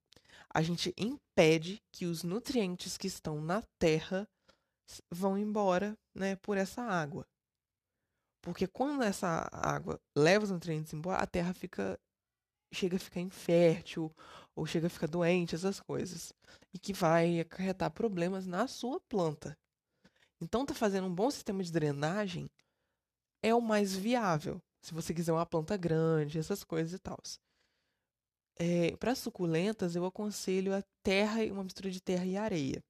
a 0.54 0.62
gente 0.62 0.94
impede 0.96 1.82
que 1.92 2.06
os 2.06 2.22
nutrientes 2.24 3.00
que 3.00 3.08
estão 3.08 3.42
na 3.42 3.64
terra 3.80 4.30
vão 5.10 5.40
embora 5.40 5.98
né, 6.14 6.36
por 6.36 6.56
essa 6.56 6.84
água. 6.84 7.26
Porque 8.44 8.68
quando 8.68 9.02
essa 9.02 9.50
água 9.52 10.00
leva 10.16 10.46
os 10.46 10.52
nutrientes 10.52 10.94
embora, 10.94 11.18
a 11.18 11.26
terra 11.26 11.52
fica 11.52 12.00
chega 12.72 12.98
a 12.98 13.00
ficar 13.00 13.22
infértil 13.22 14.16
ou 14.56 14.68
chega 14.68 14.86
a 14.86 14.90
ficar 14.90 15.08
doente, 15.08 15.56
essas 15.56 15.80
coisas. 15.80 16.32
E 16.72 16.78
que 16.78 16.94
vai 16.94 17.40
acarretar 17.40 17.90
problemas 17.90 18.46
na 18.46 18.68
sua 18.68 19.00
planta. 19.02 19.58
Então, 20.40 20.64
tá 20.64 20.76
fazendo 20.76 21.08
um 21.08 21.14
bom 21.14 21.32
sistema 21.32 21.64
de 21.64 21.72
drenagem 21.72 22.48
é 23.42 23.54
o 23.56 23.62
mais 23.62 23.96
viável. 23.96 24.62
Se 24.84 24.94
você 24.94 25.12
quiser 25.12 25.32
uma 25.34 25.46
planta 25.46 25.76
grande, 25.76 26.38
essas 26.38 26.64
coisas 26.64 26.94
e 26.94 27.00
tal. 27.00 27.18
É, 28.58 28.96
para 28.98 29.16
suculentas, 29.16 29.96
eu 29.96 30.06
aconselho 30.06 30.76
a 30.76 30.84
terra, 31.02 31.44
uma 31.52 31.64
mistura 31.64 31.90
de 31.90 32.02
terra 32.02 32.26
e 32.26 32.38
areia, 32.38 32.84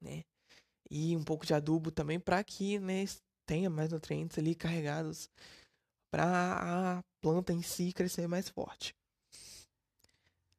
né? 0.00 0.24
E 0.90 1.16
um 1.16 1.24
pouco 1.24 1.46
de 1.46 1.54
adubo 1.54 1.90
também 1.90 2.18
para 2.18 2.42
que 2.42 2.78
né, 2.78 3.04
tenha 3.46 3.70
mais 3.70 3.92
nutrientes 3.92 4.38
ali 4.38 4.54
carregados 4.54 5.30
para 6.10 6.98
a 6.98 7.04
planta 7.20 7.52
em 7.52 7.62
si 7.62 7.92
crescer 7.92 8.26
mais 8.26 8.48
forte. 8.48 8.94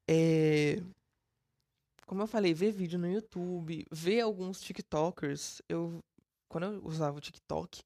É, 0.07 0.77
como 2.09 2.23
eu 2.23 2.27
falei, 2.27 2.55
ver 2.55 2.71
vídeo 2.71 2.97
no 2.97 3.07
YouTube, 3.07 3.85
ver 3.91 4.21
alguns 4.21 4.59
TikTokers. 4.61 5.61
Eu, 5.69 6.03
quando 6.49 6.63
eu 6.63 6.83
usava 6.83 7.17
o 7.17 7.21
TikTok, 7.21 7.83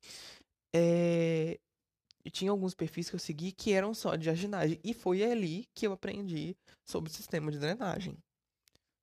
é, 0.73 1.59
tinha 2.31 2.51
alguns 2.51 2.73
perfis 2.73 3.09
que 3.09 3.15
eu 3.15 3.19
segui 3.19 3.51
que 3.51 3.73
eram 3.73 3.93
só 3.93 4.15
de 4.15 4.25
jardinagem. 4.25 4.79
E 4.83 4.93
foi 4.93 5.23
ali 5.23 5.67
que 5.73 5.85
eu 5.87 5.93
aprendi 5.93 6.55
sobre 6.85 7.09
o 7.11 7.13
sistema 7.13 7.51
de 7.51 7.59
drenagem, 7.59 8.17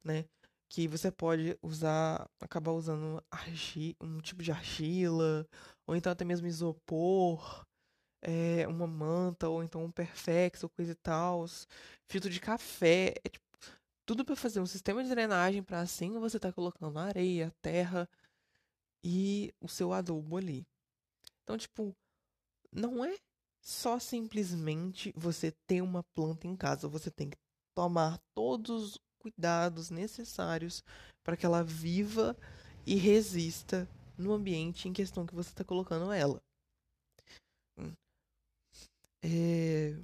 né? 0.04 0.24
Que 0.68 0.86
você 0.88 1.10
pode 1.10 1.58
usar, 1.62 2.28
acabar 2.40 2.72
usando 2.72 3.22
argi, 3.30 3.96
um 4.00 4.20
tipo 4.20 4.42
de 4.42 4.52
argila, 4.52 5.46
ou 5.86 5.96
então 5.96 6.12
até 6.12 6.24
mesmo 6.24 6.46
isopor, 6.46 7.66
é, 8.22 8.66
uma 8.68 8.86
manta, 8.86 9.48
ou 9.48 9.62
então 9.62 9.84
um 9.84 9.90
perfex, 9.90 10.62
ou 10.62 10.70
coisa 10.70 10.92
e 10.92 10.96
tal, 10.96 11.46
filtro 12.08 12.30
de 12.30 12.40
café, 12.40 13.14
é 13.24 13.28
tipo, 13.28 13.44
tudo 14.06 14.24
para 14.24 14.36
fazer 14.36 14.60
um 14.60 14.66
sistema 14.66 15.02
de 15.02 15.10
drenagem 15.10 15.62
para 15.62 15.80
assim 15.80 16.18
você 16.18 16.38
tá 16.38 16.52
colocando 16.52 16.98
areia, 16.98 17.52
terra 17.62 18.08
e 19.04 19.52
o 19.60 19.68
seu 19.68 19.92
adubo 19.92 20.36
ali. 20.36 20.66
Então, 21.42 21.56
tipo, 21.56 21.94
não 22.72 23.04
é 23.04 23.16
só 23.62 23.98
simplesmente 23.98 25.12
você 25.16 25.52
ter 25.66 25.82
uma 25.82 26.02
planta 26.14 26.46
em 26.46 26.56
casa, 26.56 26.88
você 26.88 27.10
tem 27.10 27.30
que 27.30 27.36
tomar 27.74 28.18
todos 28.34 28.94
os 28.94 28.98
cuidados 29.18 29.90
necessários 29.90 30.82
para 31.22 31.36
que 31.36 31.44
ela 31.44 31.62
viva 31.62 32.36
e 32.86 32.94
resista 32.94 33.88
no 34.16 34.32
ambiente 34.32 34.88
em 34.88 34.92
questão 34.92 35.26
que 35.26 35.34
você 35.34 35.50
está 35.50 35.64
colocando 35.64 36.10
ela. 36.12 36.42
É... 39.22 39.96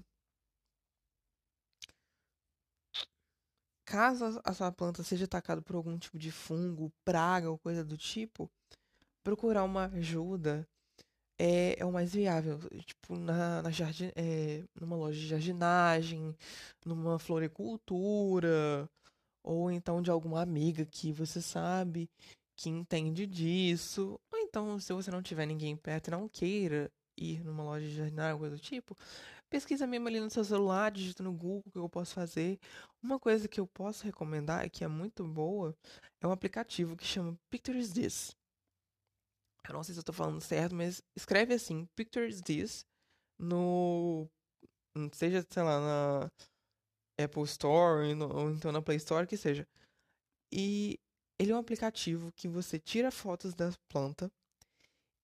Caso 3.86 4.40
a 4.44 4.52
sua 4.52 4.72
planta 4.72 5.02
seja 5.02 5.24
atacada 5.24 5.62
por 5.62 5.76
algum 5.76 5.96
tipo 5.98 6.18
de 6.18 6.30
fungo, 6.30 6.92
praga 7.04 7.48
ou 7.48 7.58
coisa 7.58 7.84
do 7.84 7.96
tipo, 7.96 8.50
procurar 9.22 9.62
uma 9.62 9.86
ajuda 9.86 10.68
é, 11.38 11.76
é 11.78 11.84
o 11.84 11.92
mais 11.92 12.12
viável. 12.14 12.58
Tipo, 12.84 13.16
na, 13.16 13.62
na 13.62 13.70
jardim, 13.70 14.10
é, 14.16 14.64
numa 14.80 14.96
loja 14.96 15.18
de 15.18 15.26
jardinagem, 15.28 16.34
numa 16.84 17.18
floricultura, 17.18 18.88
ou 19.44 19.70
então 19.70 20.02
de 20.02 20.10
alguma 20.10 20.42
amiga 20.42 20.84
que 20.84 21.12
você 21.12 21.40
sabe 21.40 22.08
que 22.56 22.70
entende 22.70 23.26
disso. 23.26 24.18
Ou 24.32 24.38
então, 24.40 24.78
se 24.80 24.92
você 24.92 25.10
não 25.10 25.22
tiver 25.22 25.46
ninguém 25.46 25.76
perto 25.76 26.08
e 26.08 26.10
não 26.10 26.28
queira 26.28 26.90
ir 27.16 27.44
numa 27.44 27.62
loja 27.62 27.86
de 27.86 27.94
jardinagem, 27.96 28.38
coisa 28.38 28.56
do 28.56 28.62
tipo, 28.62 28.96
pesquisa 29.48 29.86
mesmo 29.86 30.08
ali 30.08 30.20
no 30.20 30.30
seu 30.30 30.44
celular, 30.44 30.90
digita 30.90 31.22
no 31.22 31.32
Google 31.32 31.62
o 31.66 31.70
que 31.70 31.78
eu 31.78 31.88
posso 31.88 32.14
fazer. 32.14 32.58
Uma 33.02 33.18
coisa 33.18 33.48
que 33.48 33.60
eu 33.60 33.66
posso 33.66 34.04
recomendar 34.04 34.66
e 34.66 34.70
que 34.70 34.84
é 34.84 34.88
muito 34.88 35.24
boa 35.24 35.74
é 36.20 36.26
um 36.26 36.32
aplicativo 36.32 36.96
que 36.96 37.04
chama 37.04 37.38
Pictures 37.50 37.92
This. 37.92 38.34
Eu 39.68 39.74
não 39.74 39.82
sei 39.82 39.94
se 39.94 40.00
eu 40.00 40.04
tô 40.04 40.12
falando 40.12 40.40
certo, 40.40 40.74
mas 40.74 41.02
escreve 41.16 41.54
assim, 41.54 41.86
Pictures 41.96 42.40
This 42.40 42.84
no. 43.38 44.28
Seja, 45.12 45.44
sei 45.50 45.62
lá, 45.62 45.80
na 45.80 46.30
Apple 47.22 47.42
Store 47.44 48.14
ou 48.14 48.50
então 48.50 48.72
na 48.72 48.80
Play 48.80 48.96
Store, 48.96 49.26
que 49.26 49.36
seja. 49.36 49.66
E 50.52 50.98
ele 51.38 51.52
é 51.52 51.54
um 51.54 51.58
aplicativo 51.58 52.32
que 52.32 52.48
você 52.48 52.78
tira 52.78 53.10
fotos 53.10 53.54
da 53.54 53.72
planta 53.88 54.30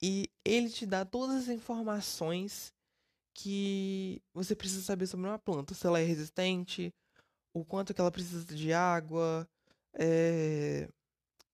e 0.02 0.28
ele 0.44 0.68
te 0.68 0.84
dá 0.84 1.04
todas 1.04 1.44
as 1.44 1.48
informações 1.48 2.72
que 3.34 4.20
você 4.34 4.54
precisa 4.54 4.82
saber 4.82 5.06
sobre 5.06 5.26
uma 5.26 5.38
planta. 5.38 5.74
Se 5.74 5.86
ela 5.86 6.00
é 6.00 6.04
resistente, 6.04 6.92
o 7.54 7.64
quanto 7.64 7.94
que 7.94 8.00
ela 8.00 8.10
precisa 8.10 8.44
de 8.44 8.72
água, 8.72 9.48
é, 9.94 10.88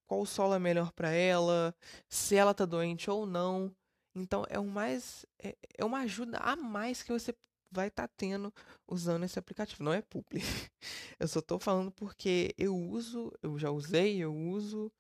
qual 0.08 0.24
solo 0.26 0.54
é 0.54 0.58
melhor 0.58 0.92
para 0.92 1.10
ela, 1.10 1.74
se 2.08 2.34
ela 2.36 2.54
tá 2.54 2.64
doente 2.64 3.10
ou 3.10 3.26
não. 3.26 3.72
Então 4.16 4.44
é 4.48 4.58
um 4.58 4.68
mais 4.68 5.26
é, 5.42 5.56
é 5.76 5.84
uma 5.84 6.00
ajuda 6.00 6.38
a 6.38 6.56
mais 6.56 7.02
que 7.02 7.12
você 7.12 7.34
vai 7.70 7.88
estar 7.88 8.08
tá 8.08 8.14
tendo 8.16 8.52
usando 8.86 9.24
esse 9.24 9.38
aplicativo. 9.38 9.84
Não 9.84 9.92
é 9.92 10.02
publi. 10.02 10.40
Eu 11.20 11.28
só 11.28 11.40
tô 11.40 11.58
falando 11.58 11.90
porque 11.92 12.54
eu 12.56 12.76
uso, 12.76 13.32
eu 13.42 13.58
já 13.58 13.70
usei, 13.70 14.18
eu 14.18 14.34
uso. 14.34 14.90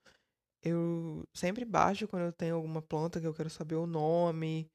Eu 0.62 1.24
sempre 1.32 1.64
baixo 1.64 2.08
quando 2.08 2.24
eu 2.24 2.32
tenho 2.32 2.56
alguma 2.56 2.82
planta 2.82 3.20
que 3.20 3.26
eu 3.26 3.34
quero 3.34 3.48
saber 3.48 3.76
o 3.76 3.86
nome, 3.86 4.68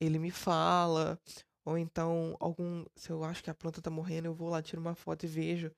ele 0.00 0.18
me 0.18 0.30
fala. 0.30 1.20
Ou 1.64 1.78
então, 1.78 2.36
algum. 2.40 2.84
Se 2.96 3.10
eu 3.10 3.22
acho 3.24 3.44
que 3.44 3.50
a 3.50 3.54
planta 3.54 3.80
tá 3.82 3.90
morrendo, 3.90 4.26
eu 4.26 4.34
vou 4.34 4.48
lá, 4.50 4.62
tiro 4.62 4.80
uma 4.80 4.94
foto 4.96 5.24
e 5.24 5.28
vejo 5.28 5.72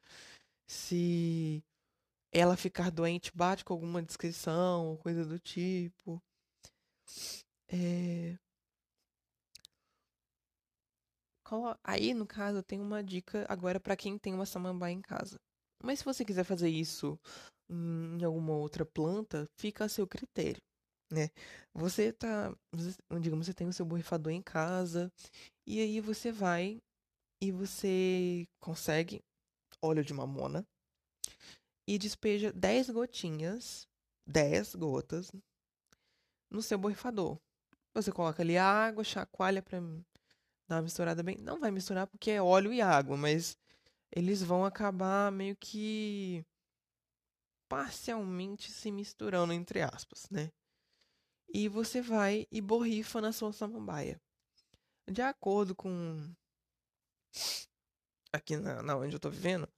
se 0.66 1.62
ela 2.32 2.56
ficar 2.56 2.90
doente 2.90 3.32
bate 3.34 3.64
com 3.64 3.72
alguma 3.72 4.02
descrição, 4.02 4.96
coisa 4.98 5.24
do 5.24 5.38
tipo. 5.38 6.22
É... 7.68 8.38
Aí, 11.82 12.14
no 12.14 12.26
caso, 12.26 12.62
tem 12.62 12.80
uma 12.80 13.02
dica 13.02 13.44
agora 13.48 13.80
para 13.80 13.96
quem 13.96 14.16
tem 14.16 14.32
uma 14.32 14.46
samambaia 14.46 14.92
em 14.92 15.00
casa. 15.00 15.40
Mas 15.82 15.98
se 15.98 16.04
você 16.04 16.24
quiser 16.24 16.44
fazer 16.44 16.68
isso 16.68 17.18
em 17.68 18.24
alguma 18.24 18.54
outra 18.54 18.84
planta, 18.84 19.48
fica 19.58 19.84
a 19.84 19.88
seu 19.88 20.06
critério, 20.06 20.62
né? 21.10 21.30
Você 21.74 22.12
tá, 22.12 22.54
digamos, 23.20 23.46
você 23.46 23.54
tem 23.54 23.66
o 23.68 23.72
seu 23.72 23.86
borrifador 23.86 24.32
em 24.32 24.42
casa 24.42 25.12
e 25.66 25.80
aí 25.80 26.00
você 26.00 26.30
vai 26.30 26.80
e 27.42 27.50
você 27.50 28.46
consegue 28.60 29.20
óleo 29.82 30.04
de 30.04 30.12
mamona, 30.12 30.66
e 31.86 31.98
despeja 31.98 32.52
10 32.52 32.90
gotinhas, 32.90 33.88
10 34.26 34.74
gotas, 34.74 35.30
no 36.50 36.62
seu 36.62 36.78
borrifador. 36.78 37.38
Você 37.94 38.12
coloca 38.12 38.42
ali 38.42 38.56
água, 38.56 39.02
chacoalha 39.02 39.62
para 39.62 39.80
dar 40.68 40.76
uma 40.76 40.82
misturada 40.82 41.22
bem. 41.22 41.36
Não 41.38 41.58
vai 41.58 41.70
misturar 41.70 42.06
porque 42.06 42.30
é 42.30 42.42
óleo 42.42 42.72
e 42.72 42.80
água, 42.80 43.16
mas 43.16 43.56
eles 44.12 44.42
vão 44.42 44.64
acabar 44.64 45.30
meio 45.32 45.56
que 45.56 46.44
parcialmente 47.68 48.70
se 48.72 48.90
misturando, 48.90 49.52
entre 49.52 49.82
aspas, 49.82 50.28
né? 50.30 50.50
E 51.52 51.68
você 51.68 52.00
vai 52.00 52.46
e 52.50 52.60
borrifa 52.60 53.20
na 53.20 53.32
sua 53.32 53.52
samambaia. 53.52 54.20
De 55.08 55.22
acordo 55.22 55.74
com. 55.74 56.32
Aqui 58.32 58.56
na, 58.56 58.82
na 58.82 58.96
onde 58.96 59.14
eu 59.14 59.20
tô 59.20 59.28
vivendo, 59.28 59.68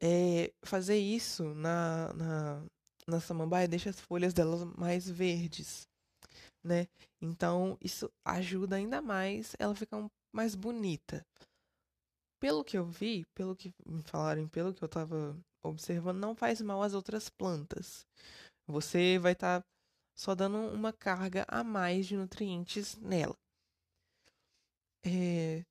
é, 0.00 0.52
fazer 0.64 0.98
isso 0.98 1.54
na, 1.54 2.12
na, 2.14 2.66
na 3.06 3.20
samambaia 3.20 3.68
deixa 3.68 3.90
as 3.90 4.00
folhas 4.00 4.32
delas 4.32 4.64
mais 4.76 5.08
verdes, 5.08 5.88
né? 6.62 6.86
Então, 7.20 7.76
isso 7.80 8.10
ajuda 8.24 8.76
ainda 8.76 9.02
mais 9.02 9.54
ela 9.58 9.74
ficar 9.74 9.96
um, 9.98 10.08
mais 10.32 10.54
bonita. 10.54 11.24
Pelo 12.40 12.64
que 12.64 12.78
eu 12.78 12.86
vi, 12.86 13.24
pelo 13.34 13.56
que 13.56 13.72
me 13.84 14.02
falaram, 14.02 14.48
pelo 14.48 14.72
que 14.72 14.82
eu 14.82 14.88
tava 14.88 15.36
observando, 15.62 16.18
não 16.18 16.36
faz 16.36 16.60
mal 16.60 16.82
às 16.82 16.94
outras 16.94 17.28
plantas. 17.28 18.06
Você 18.66 19.18
vai 19.18 19.32
estar 19.32 19.60
tá 19.60 19.66
só 20.14 20.34
dando 20.34 20.58
uma 20.58 20.92
carga 20.92 21.44
a 21.48 21.64
mais 21.64 22.06
de 22.06 22.16
nutrientes 22.16 22.96
nela. 22.96 23.36
É, 25.04 25.64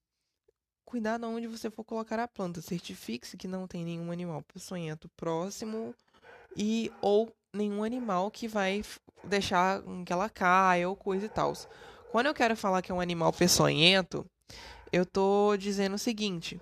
cuidado 0.88 1.28
onde 1.28 1.47
você 1.47 1.69
for 1.69 1.84
colocar 1.84 2.17
a 2.17 2.28
planta. 2.28 2.62
Certifique-se 2.62 3.36
que 3.36 3.47
não 3.47 3.67
tem 3.67 3.84
nenhum 3.84 4.10
animal 4.10 4.41
peçonhento 4.41 5.10
próximo 5.10 5.93
e 6.56 6.89
ou 7.02 7.30
nenhum 7.54 7.84
animal 7.84 8.32
que 8.32 8.47
vai 8.47 8.82
deixar 9.21 9.84
que 10.06 10.13
ela 10.13 10.30
caia 10.30 10.88
ou 10.88 10.95
coisa 10.95 11.26
e 11.26 11.30
tal. 11.30 11.52
Quando 12.10 12.28
eu 12.28 12.34
quero 12.34 12.56
falar 12.56 12.82
que 12.82 12.89
é 12.89 12.95
um 12.95 13.02
animal 13.02 13.34
peçonhento, 13.34 14.26
eu 14.89 15.06
tô 15.06 15.58
dizendo 15.58 15.95
o 15.95 16.00
seguinte, 16.00 16.60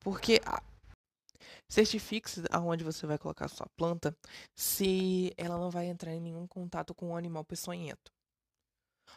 porque 0.00 0.40
certifique-se 1.70 2.42
aonde 2.50 2.82
você 2.82 3.06
vai 3.06 3.16
colocar 3.16 3.44
a 3.44 3.48
sua 3.48 3.66
planta 3.76 4.14
se 4.56 5.32
ela 5.36 5.56
não 5.56 5.70
vai 5.70 5.86
entrar 5.86 6.12
em 6.12 6.20
nenhum 6.20 6.48
contato 6.48 6.92
com 6.92 7.10
um 7.10 7.16
animal 7.16 7.44
peçonhento. 7.44 8.10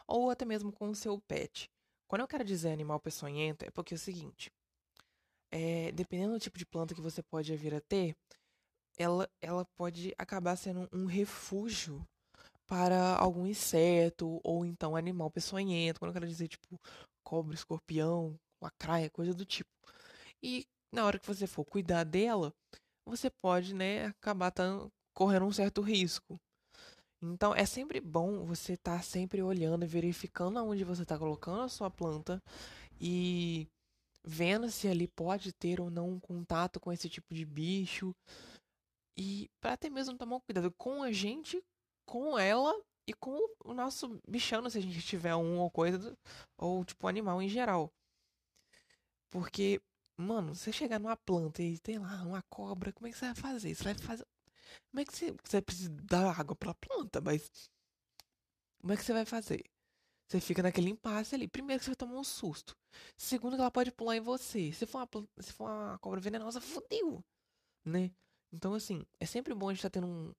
Ou 0.08 0.30
até 0.30 0.46
mesmo 0.46 0.72
com 0.72 0.90
o 0.90 0.96
seu 0.96 1.20
pet. 1.28 1.68
Quando 2.16 2.22
eu 2.22 2.28
quero 2.30 2.46
dizer 2.46 2.72
animal 2.72 2.98
peçonhento, 2.98 3.66
é 3.66 3.70
porque 3.70 3.94
é 3.94 3.98
o 3.98 4.00
seguinte: 4.00 4.50
é, 5.52 5.92
dependendo 5.92 6.32
do 6.32 6.40
tipo 6.40 6.58
de 6.58 6.66
planta 6.66 6.96
que 6.96 7.02
você 7.02 7.22
pode 7.22 7.54
vir 7.58 7.76
a 7.76 7.82
ter, 7.82 8.16
ela, 8.98 9.30
ela 9.42 9.66
pode 9.78 10.16
acabar 10.18 10.56
sendo 10.56 10.88
um 10.94 11.08
refúgio 11.08 12.08
para 12.66 13.18
algum 13.18 13.46
inseto 13.46 14.40
ou 14.46 14.66
então 14.66 14.96
animal 14.96 15.30
peçonhento. 15.30 16.00
Quando 16.00 16.12
eu 16.12 16.14
quero 16.14 16.26
dizer, 16.26 16.48
tipo, 16.48 16.80
cobra, 17.22 17.54
escorpião, 17.54 18.40
lacraia, 18.64 19.10
coisa 19.10 19.34
do 19.34 19.44
tipo. 19.44 19.70
E 20.42 20.66
na 20.94 21.04
hora 21.04 21.20
que 21.20 21.28
você 21.28 21.46
for 21.46 21.66
cuidar 21.66 22.06
dela, 22.06 22.54
você 23.06 23.30
pode, 23.30 23.76
né, 23.76 24.06
acabar 24.06 24.54
correndo 25.14 25.48
um 25.48 25.52
certo 25.52 25.82
risco. 25.82 26.40
Então 27.34 27.54
é 27.54 27.66
sempre 27.66 28.00
bom 28.00 28.46
você 28.46 28.74
estar 28.74 28.98
tá 28.98 29.04
sempre 29.04 29.42
olhando 29.42 29.84
e 29.86 29.88
verificando 29.88 30.60
aonde 30.60 30.84
você 30.84 31.04
está 31.04 31.18
colocando 31.18 31.62
a 31.62 31.70
sua 31.70 31.90
planta 31.90 32.42
e 33.00 33.68
vendo 34.24 34.70
se 34.70 34.88
ali 34.88 35.08
pode 35.08 35.54
ter 35.54 35.80
ou 35.80 35.90
não 35.90 36.10
um 36.10 36.20
contato 36.20 36.80
com 36.80 36.92
esse 36.92 37.10
tipo 37.10 37.34
de 37.34 37.46
bicho. 37.46 38.16
E 39.18 39.50
para 39.62 39.74
até 39.74 39.90
mesmo 39.90 40.18
tomar 40.18 40.42
cuidado 40.42 40.72
com 40.78 41.04
a 41.04 41.12
gente, 41.12 41.64
com 42.06 42.38
ela 42.38 42.74
e 43.08 43.14
com 43.14 43.38
o 43.64 43.74
nosso 43.74 44.20
bichano, 44.28 44.70
se 44.70 44.78
a 44.78 44.82
gente 44.82 45.02
tiver 45.02 45.36
um 45.36 45.60
ou 45.60 45.70
coisa, 45.70 46.18
ou 46.58 46.84
tipo 46.84 47.08
animal 47.08 47.42
em 47.42 47.48
geral. 47.48 47.92
Porque, 49.30 49.82
mano, 50.18 50.56
você 50.56 50.72
chegar 50.72 51.00
numa 51.00 51.16
planta 51.18 51.62
e 51.62 51.78
tem 51.80 52.00
lá 52.00 52.24
uma 52.24 52.42
cobra, 52.50 52.92
como 52.94 53.08
é 53.08 53.12
que 53.12 53.18
você 53.18 53.26
vai 53.26 53.36
fazer? 53.36 53.76
Você 53.76 53.84
vai 53.84 53.96
fazer. 53.96 54.26
Como 54.90 55.02
é 55.02 55.06
que 55.06 55.16
você, 55.16 55.36
você 55.44 55.62
precisa 55.62 55.90
dar 55.90 56.40
água 56.40 56.56
pra 56.56 56.74
planta, 56.74 57.22
mas. 57.22 57.50
Como 58.80 58.94
é 58.94 58.98
que 58.98 59.04
você 59.04 59.14
vai 59.14 59.26
fazer? 59.26 59.64
Você 60.28 60.40
fica 60.40 60.64
naquele 60.64 60.90
impasse 60.90 61.36
ali. 61.36 61.48
Primeiro 61.48 61.80
que 61.80 61.86
você 61.86 61.92
vai 61.92 61.96
tomar 61.96 62.20
um 62.20 62.24
susto. 62.24 62.76
Segundo 63.18 63.56
que 63.56 63.62
ela 63.62 63.72
pode 63.72 63.92
pular 63.92 64.16
em 64.16 64.22
você. 64.22 64.72
Se 64.74 64.86
for 64.86 65.00
uma, 65.00 65.28
se 65.40 65.54
for 65.54 65.70
uma 65.70 65.98
cobra 66.00 66.20
venenosa, 66.20 66.62
fodeu. 66.62 67.24
Né? 67.84 68.12
Então, 68.52 68.74
assim, 68.74 69.06
é 69.20 69.26
sempre 69.26 69.54
bom 69.54 69.70
a 69.70 69.74
gente 69.74 69.80
estar 69.80 69.90
tá 69.90 70.00
tendo 70.00 70.08
um, 70.08 70.34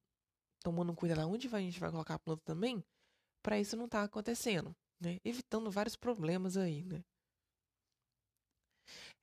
tomando 0.67 0.95
cuidado 0.95 1.21
aonde 1.21 1.47
a 1.55 1.61
gente 1.61 1.79
vai 1.79 1.91
colocar 1.91 2.15
a 2.15 2.19
planta 2.19 2.43
também, 2.45 2.83
para 3.43 3.61
isso 3.61 3.77
não 3.77 3.89
tá 3.89 4.03
acontecendo, 4.03 4.75
né? 5.01 5.21
Evitando 5.25 5.71
vários 5.71 5.95
problemas 5.95 6.57
aí, 6.57 6.85
né? 6.85 7.05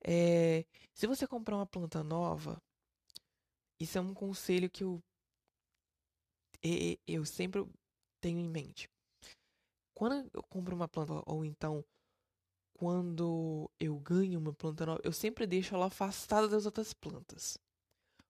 É, 0.06 0.64
se 0.94 1.06
você 1.06 1.26
comprar 1.26 1.56
uma 1.56 1.66
planta 1.66 2.02
nova, 2.02 2.62
isso 3.80 3.98
é 3.98 4.00
um 4.00 4.14
conselho 4.14 4.70
que 4.70 4.84
eu, 4.84 5.02
eu 7.06 7.24
sempre 7.24 7.64
tenho 8.20 8.38
em 8.38 8.48
mente. 8.48 8.88
Quando 9.94 10.28
eu 10.32 10.42
compro 10.44 10.74
uma 10.74 10.88
planta, 10.88 11.22
ou 11.26 11.44
então 11.44 11.84
quando 12.76 13.70
eu 13.78 13.98
ganho 14.00 14.38
uma 14.38 14.52
planta 14.52 14.84
nova, 14.84 15.00
eu 15.04 15.12
sempre 15.12 15.46
deixo 15.46 15.74
ela 15.74 15.86
afastada 15.86 16.48
das 16.48 16.66
outras 16.66 16.92
plantas. 16.92 17.56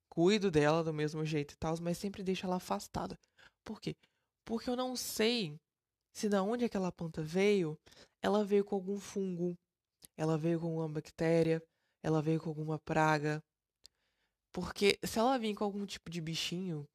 Cuido 0.09 0.51
dela 0.51 0.85
do 0.85 0.93
mesmo 0.93 1.25
jeito 1.25 1.55
e 1.55 1.57
tal, 1.57 1.75
mas 1.81 1.99
sempre 1.99 2.23
deixo 2.23 2.47
ela 2.47 2.57
afastada. 2.57 3.19
Por 3.65 3.81
quê? 3.81 3.97
Porque 4.45 4.69
eu 4.69 4.77
não 4.77 4.95
sei 4.95 5.59
se 6.13 6.29
da 6.29 6.43
onde 6.43 6.65
aquela 6.65 6.93
planta 6.93 7.23
veio, 7.23 7.77
ela 8.23 8.45
veio 8.45 8.65
com 8.65 8.77
algum 8.77 9.01
fungo, 9.01 9.57
ela 10.17 10.39
veio 10.39 10.61
com 10.61 10.67
alguma 10.67 10.89
bactéria, 10.89 11.63
ela 12.03 12.23
veio 12.23 12.41
com 12.41 12.51
alguma 12.51 12.79
praga. 12.79 13.43
Porque 14.55 15.01
se 15.03 15.19
ela 15.19 15.37
vir 15.37 15.53
com 15.57 15.65
algum 15.65 15.85
tipo 15.85 16.09
de 16.09 16.21
bichinho 16.21 16.89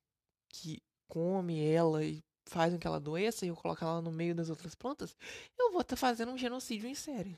que 0.47 0.81
come 1.09 1.61
ela 1.61 2.05
e 2.05 2.23
faz 2.47 2.71
com 2.71 2.79
que 2.79 2.87
ela 2.87 3.03
e 3.45 3.49
eu 3.49 3.55
colocar 3.55 3.85
ela 3.85 4.01
no 4.01 4.13
meio 4.13 4.33
das 4.33 4.49
outras 4.49 4.73
plantas, 4.73 5.13
eu 5.57 5.69
vou 5.69 5.81
estar 5.81 5.97
tá 5.97 5.99
fazendo 5.99 6.31
um 6.31 6.37
genocídio 6.37 6.87
em 6.87 6.95
série. 6.95 7.37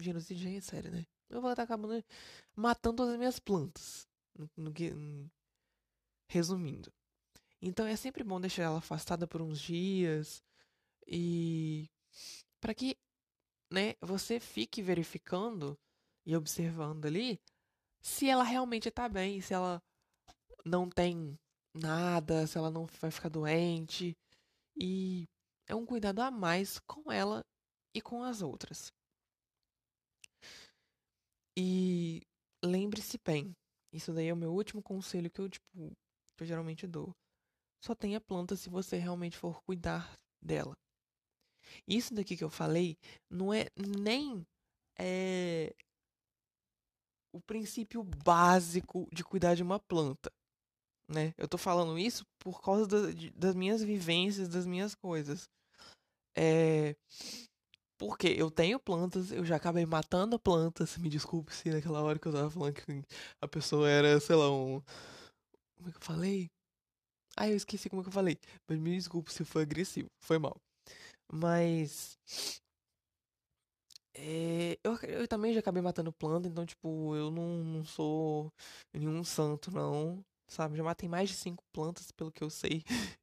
Genocídio 0.00 0.48
em 0.48 0.62
série, 0.62 0.88
né? 0.88 1.06
Eu 1.28 1.42
vou 1.42 1.50
estar 1.50 1.66
tá 1.66 1.74
acabando 1.74 2.02
matando 2.56 2.96
todas 2.96 3.12
as 3.12 3.18
minhas 3.18 3.38
plantas. 3.38 4.08
No, 4.34 4.48
no, 4.56 4.70
no, 4.70 5.30
resumindo. 6.26 6.90
Então 7.60 7.86
é 7.86 7.96
sempre 7.96 8.24
bom 8.24 8.40
deixar 8.40 8.62
ela 8.62 8.78
afastada 8.78 9.26
por 9.26 9.42
uns 9.42 9.60
dias 9.60 10.42
e 11.06 11.90
para 12.62 12.74
que 12.74 12.96
né, 13.70 13.94
você 14.00 14.40
fique 14.40 14.80
verificando 14.80 15.78
e 16.24 16.34
observando 16.34 17.04
ali 17.04 17.38
se 18.04 18.28
ela 18.28 18.44
realmente 18.44 18.88
está 18.88 19.08
bem, 19.08 19.40
se 19.40 19.54
ela 19.54 19.82
não 20.64 20.90
tem 20.90 21.38
nada, 21.74 22.46
se 22.46 22.58
ela 22.58 22.70
não 22.70 22.84
vai 23.00 23.10
ficar 23.10 23.30
doente. 23.30 24.14
E 24.76 25.24
é 25.66 25.74
um 25.74 25.86
cuidado 25.86 26.20
a 26.20 26.30
mais 26.30 26.78
com 26.80 27.10
ela 27.10 27.42
e 27.94 28.02
com 28.02 28.22
as 28.22 28.42
outras. 28.42 28.92
E 31.56 32.20
lembre-se 32.62 33.18
bem, 33.24 33.56
isso 33.90 34.12
daí 34.12 34.26
é 34.26 34.34
o 34.34 34.36
meu 34.36 34.52
último 34.52 34.82
conselho 34.82 35.30
que 35.30 35.40
eu, 35.40 35.48
tipo, 35.48 35.96
que 36.36 36.42
eu 36.42 36.46
geralmente 36.46 36.86
dou. 36.86 37.14
Só 37.82 37.94
tenha 37.94 38.20
planta 38.20 38.54
se 38.54 38.68
você 38.68 38.98
realmente 38.98 39.36
for 39.36 39.62
cuidar 39.62 40.14
dela. 40.42 40.76
Isso 41.88 42.12
daqui 42.12 42.36
que 42.36 42.44
eu 42.44 42.50
falei 42.50 42.98
não 43.30 43.52
é 43.52 43.66
nem 43.76 44.46
é, 44.98 45.74
o 47.34 47.40
princípio 47.40 48.02
básico 48.02 49.08
de 49.12 49.24
cuidar 49.24 49.54
de 49.54 49.62
uma 49.62 49.80
planta. 49.80 50.32
Né? 51.08 51.34
Eu 51.36 51.48
tô 51.48 51.58
falando 51.58 51.98
isso 51.98 52.24
por 52.38 52.62
causa 52.62 52.86
da, 52.86 53.10
de, 53.10 53.30
das 53.30 53.54
minhas 53.54 53.82
vivências, 53.82 54.48
das 54.48 54.64
minhas 54.64 54.94
coisas. 54.94 55.50
É, 56.36 56.96
porque 57.98 58.28
eu 58.28 58.50
tenho 58.50 58.78
plantas, 58.78 59.32
eu 59.32 59.44
já 59.44 59.56
acabei 59.56 59.84
matando 59.84 60.38
plantas. 60.38 60.96
Me 60.96 61.08
desculpe 61.08 61.54
se 61.54 61.70
naquela 61.70 62.02
hora 62.02 62.18
que 62.18 62.26
eu 62.26 62.32
tava 62.32 62.50
falando 62.50 62.74
que 62.74 63.02
a 63.42 63.48
pessoa 63.48 63.88
era, 63.88 64.18
sei 64.20 64.36
lá, 64.36 64.50
um. 64.50 64.80
Como 65.76 65.88
é 65.88 65.92
que 65.92 65.98
eu 65.98 66.02
falei? 66.02 66.50
Ah, 67.36 67.48
eu 67.48 67.56
esqueci 67.56 67.90
como 67.90 68.00
é 68.00 68.04
que 68.04 68.08
eu 68.08 68.12
falei. 68.12 68.38
Mas 68.68 68.78
me 68.78 68.96
desculpe 68.96 69.32
se 69.32 69.44
foi 69.44 69.62
agressivo. 69.62 70.08
Foi 70.22 70.38
mal. 70.38 70.56
Mas. 71.32 72.16
É, 74.16 74.78
eu, 74.84 74.96
eu 75.02 75.28
também 75.28 75.52
já 75.52 75.60
acabei 75.60 75.82
matando 75.82 76.12
planta, 76.12 76.48
então, 76.48 76.64
tipo, 76.64 77.14
eu 77.16 77.30
não, 77.30 77.64
não 77.64 77.84
sou 77.84 78.52
nenhum 78.92 79.24
santo, 79.24 79.70
não. 79.70 80.24
Sabe? 80.48 80.76
Já 80.76 80.84
matei 80.84 81.08
mais 81.08 81.30
de 81.30 81.36
cinco 81.36 81.64
plantas, 81.72 82.12
pelo 82.12 82.30
que 82.30 82.42
eu 82.44 82.50
sei. 82.50 82.84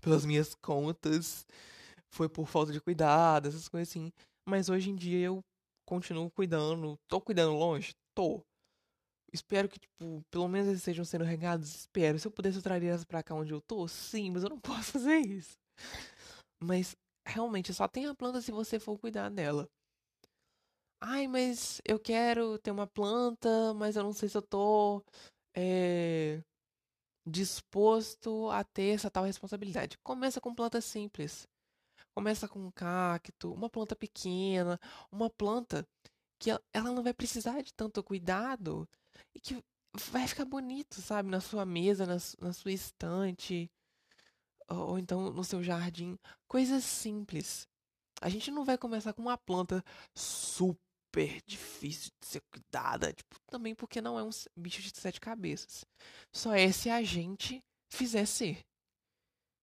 pelas 0.00 0.26
minhas 0.26 0.54
contas. 0.54 1.46
Foi 2.12 2.28
por 2.28 2.46
falta 2.46 2.72
de 2.72 2.80
cuidado, 2.80 3.48
essas 3.48 3.68
coisas 3.68 3.88
assim. 3.88 4.12
Mas 4.46 4.68
hoje 4.68 4.90
em 4.90 4.94
dia 4.96 5.26
eu 5.26 5.40
continuo 5.88 6.30
cuidando. 6.30 6.96
Tô 7.08 7.20
cuidando 7.20 7.54
longe? 7.54 7.94
Tô. 8.14 8.42
Espero 9.32 9.68
que, 9.68 9.80
tipo, 9.80 10.22
pelo 10.30 10.46
menos 10.46 10.68
eles 10.68 10.80
estejam 10.80 11.04
sendo 11.04 11.24
regados. 11.24 11.74
Espero. 11.74 12.18
Se 12.18 12.26
eu 12.26 12.30
pudesse, 12.30 12.58
eu 12.58 12.62
traria 12.62 12.90
elas 12.90 13.04
pra 13.04 13.22
cá 13.22 13.34
onde 13.34 13.52
eu 13.52 13.60
tô? 13.60 13.88
Sim, 13.88 14.30
mas 14.30 14.44
eu 14.44 14.50
não 14.50 14.60
posso 14.60 14.92
fazer 14.92 15.18
isso. 15.18 15.54
Mas 16.62 16.94
realmente 17.26 17.72
só 17.72 17.88
tem 17.88 18.06
a 18.06 18.14
planta 18.14 18.40
se 18.40 18.52
você 18.52 18.78
for 18.78 18.98
cuidar 18.98 19.30
dela. 19.30 19.68
Ai, 21.00 21.26
mas 21.28 21.80
eu 21.84 21.98
quero 21.98 22.58
ter 22.58 22.70
uma 22.70 22.86
planta, 22.86 23.74
mas 23.74 23.96
eu 23.96 24.02
não 24.02 24.12
sei 24.12 24.28
se 24.28 24.36
eu 24.36 24.42
tô 24.42 25.04
é, 25.54 26.42
disposto 27.26 28.50
a 28.50 28.64
ter 28.64 28.94
essa 28.94 29.10
tal 29.10 29.24
responsabilidade. 29.24 29.98
Começa 30.04 30.40
com 30.40 30.54
plantas 30.54 30.84
simples. 30.84 31.46
Começa 32.14 32.48
com 32.48 32.60
um 32.60 32.70
cacto, 32.72 33.52
uma 33.52 33.70
planta 33.70 33.96
pequena, 33.96 34.80
uma 35.10 35.30
planta 35.30 35.86
que 36.40 36.50
ela 36.50 36.92
não 36.92 37.02
vai 37.02 37.14
precisar 37.14 37.62
de 37.62 37.72
tanto 37.74 38.02
cuidado 38.04 38.88
e 39.34 39.40
que 39.40 39.62
vai 40.12 40.26
ficar 40.28 40.44
bonito, 40.44 41.00
sabe, 41.02 41.30
na 41.30 41.40
sua 41.40 41.66
mesa, 41.66 42.06
na, 42.06 42.16
na 42.40 42.52
sua 42.52 42.72
estante 42.72 43.70
ou 44.68 44.98
então 44.98 45.30
no 45.30 45.44
seu 45.44 45.62
jardim, 45.62 46.18
coisas 46.48 46.84
simples. 46.84 47.68
A 48.20 48.28
gente 48.28 48.50
não 48.50 48.64
vai 48.64 48.78
começar 48.78 49.12
com 49.12 49.22
uma 49.22 49.38
planta 49.38 49.84
super 50.14 51.42
difícil 51.46 52.10
de 52.20 52.26
ser 52.26 52.40
cuidada, 52.50 53.12
tipo, 53.12 53.36
também 53.46 53.74
porque 53.74 54.00
não 54.00 54.18
é 54.18 54.22
um 54.22 54.30
bicho 54.56 54.82
de 54.82 54.90
sete 54.98 55.20
cabeças. 55.20 55.84
Só 56.32 56.52
é 56.54 56.70
se 56.72 56.90
a 56.90 57.02
gente 57.02 57.62
fizer 57.90 58.26
ser. 58.26 58.64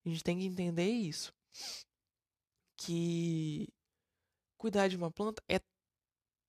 A 0.05 0.09
gente 0.09 0.23
tem 0.23 0.37
que 0.37 0.45
entender 0.45 0.89
isso. 0.89 1.33
Que 2.77 3.67
cuidar 4.57 4.87
de 4.87 4.95
uma 4.95 5.11
planta 5.11 5.43
é 5.47 5.59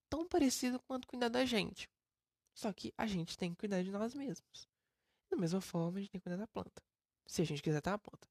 tão 0.09 0.27
parecido 0.27 0.81
quanto 0.87 1.09
cuidar 1.09 1.29
da 1.29 1.45
gente. 1.45 1.89
Só 2.55 2.73
que 2.73 2.93
a 2.97 3.07
gente 3.07 3.37
tem 3.37 3.53
que 3.53 3.61
cuidar 3.61 3.83
de 3.83 3.91
nós 3.91 4.15
mesmos. 4.15 4.69
Da 5.31 5.37
mesma 5.37 5.61
forma, 5.61 5.99
a 5.99 6.01
gente 6.01 6.11
tem 6.11 6.21
que 6.21 6.25
cuidar 6.25 6.37
da 6.37 6.47
planta. 6.47 6.83
Se 7.27 7.41
a 7.41 7.45
gente 7.45 7.63
quiser 7.63 7.81
ter 7.81 7.91
uma 7.91 7.99
planta. 7.99 8.29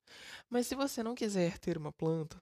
Mas 0.50 0.68
se 0.68 0.76
você 0.76 1.02
não 1.02 1.16
quiser 1.16 1.58
ter 1.58 1.78
uma 1.78 1.92
planta, 1.92 2.42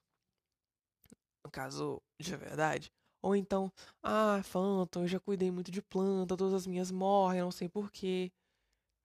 no 1.44 1.50
caso 1.50 2.00
de 2.20 2.36
verdade, 2.36 2.90
ou 3.22 3.36
então, 3.36 3.72
ah, 4.02 4.42
Phantom, 4.44 5.02
eu 5.02 5.08
já 5.08 5.20
cuidei 5.20 5.50
muito 5.50 5.70
de 5.70 5.82
planta, 5.82 6.36
todas 6.36 6.54
as 6.54 6.66
minhas 6.66 6.90
morrem, 6.90 7.40
não 7.42 7.50
sei 7.50 7.68
porquê. 7.68 8.32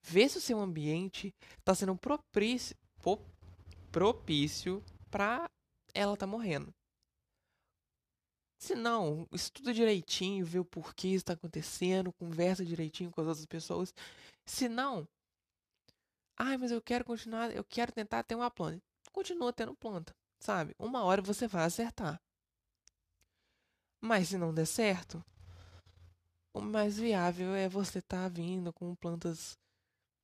Vê 0.04 0.30
se 0.30 0.38
o 0.38 0.42
seu 0.42 0.60
ambiente 0.60 1.34
está 1.60 1.74
sendo 1.76 1.96
propício, 1.98 2.76
propício 3.92 4.84
para 5.10 5.50
ela 5.94 6.16
tá 6.16 6.28
morrendo. 6.28 6.74
Se 8.60 8.74
não, 8.76 9.28
estuda 9.32 9.74
direitinho, 9.74 10.46
vê 10.46 10.60
o 10.60 10.66
porquê 10.66 11.10
está 11.10 11.34
acontecendo, 11.34 12.14
conversa 12.14 12.66
direitinho 12.66 13.12
com 13.12 13.22
as 13.22 13.28
outras 13.28 13.46
pessoas. 13.46 13.94
Se 14.46 14.68
não, 14.70 15.08
Ai, 16.38 16.58
mas 16.58 16.72
eu 16.72 16.82
quero 16.82 17.06
continuar, 17.06 17.52
eu 17.56 17.64
quero 17.64 17.92
tentar 17.92 18.24
ter 18.24 18.36
uma 18.36 18.52
planta. 18.52 18.82
Continua 19.12 19.54
tendo 19.54 19.74
planta, 19.76 20.14
sabe? 20.40 20.76
Uma 20.78 21.04
hora 21.04 21.22
você 21.22 21.48
vai 21.48 21.64
acertar. 21.64 22.22
Mas 24.02 24.30
se 24.30 24.38
não 24.38 24.54
der 24.54 24.66
certo, 24.66 25.24
o 26.54 26.62
mais 26.62 26.98
viável 26.98 27.54
é 27.54 27.68
você 27.68 28.00
estar 28.00 28.24
tá 28.24 28.30
vindo 28.30 28.72
com 28.72 28.96
plantas 28.96 29.58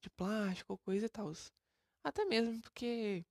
de 0.02 0.10
plástico 0.10 0.74
ou 0.74 0.80
coisa 0.80 1.06
e 1.06 1.10
tal. 1.10 1.32
Até 2.04 2.26
mesmo 2.26 2.62
porque 2.62 3.24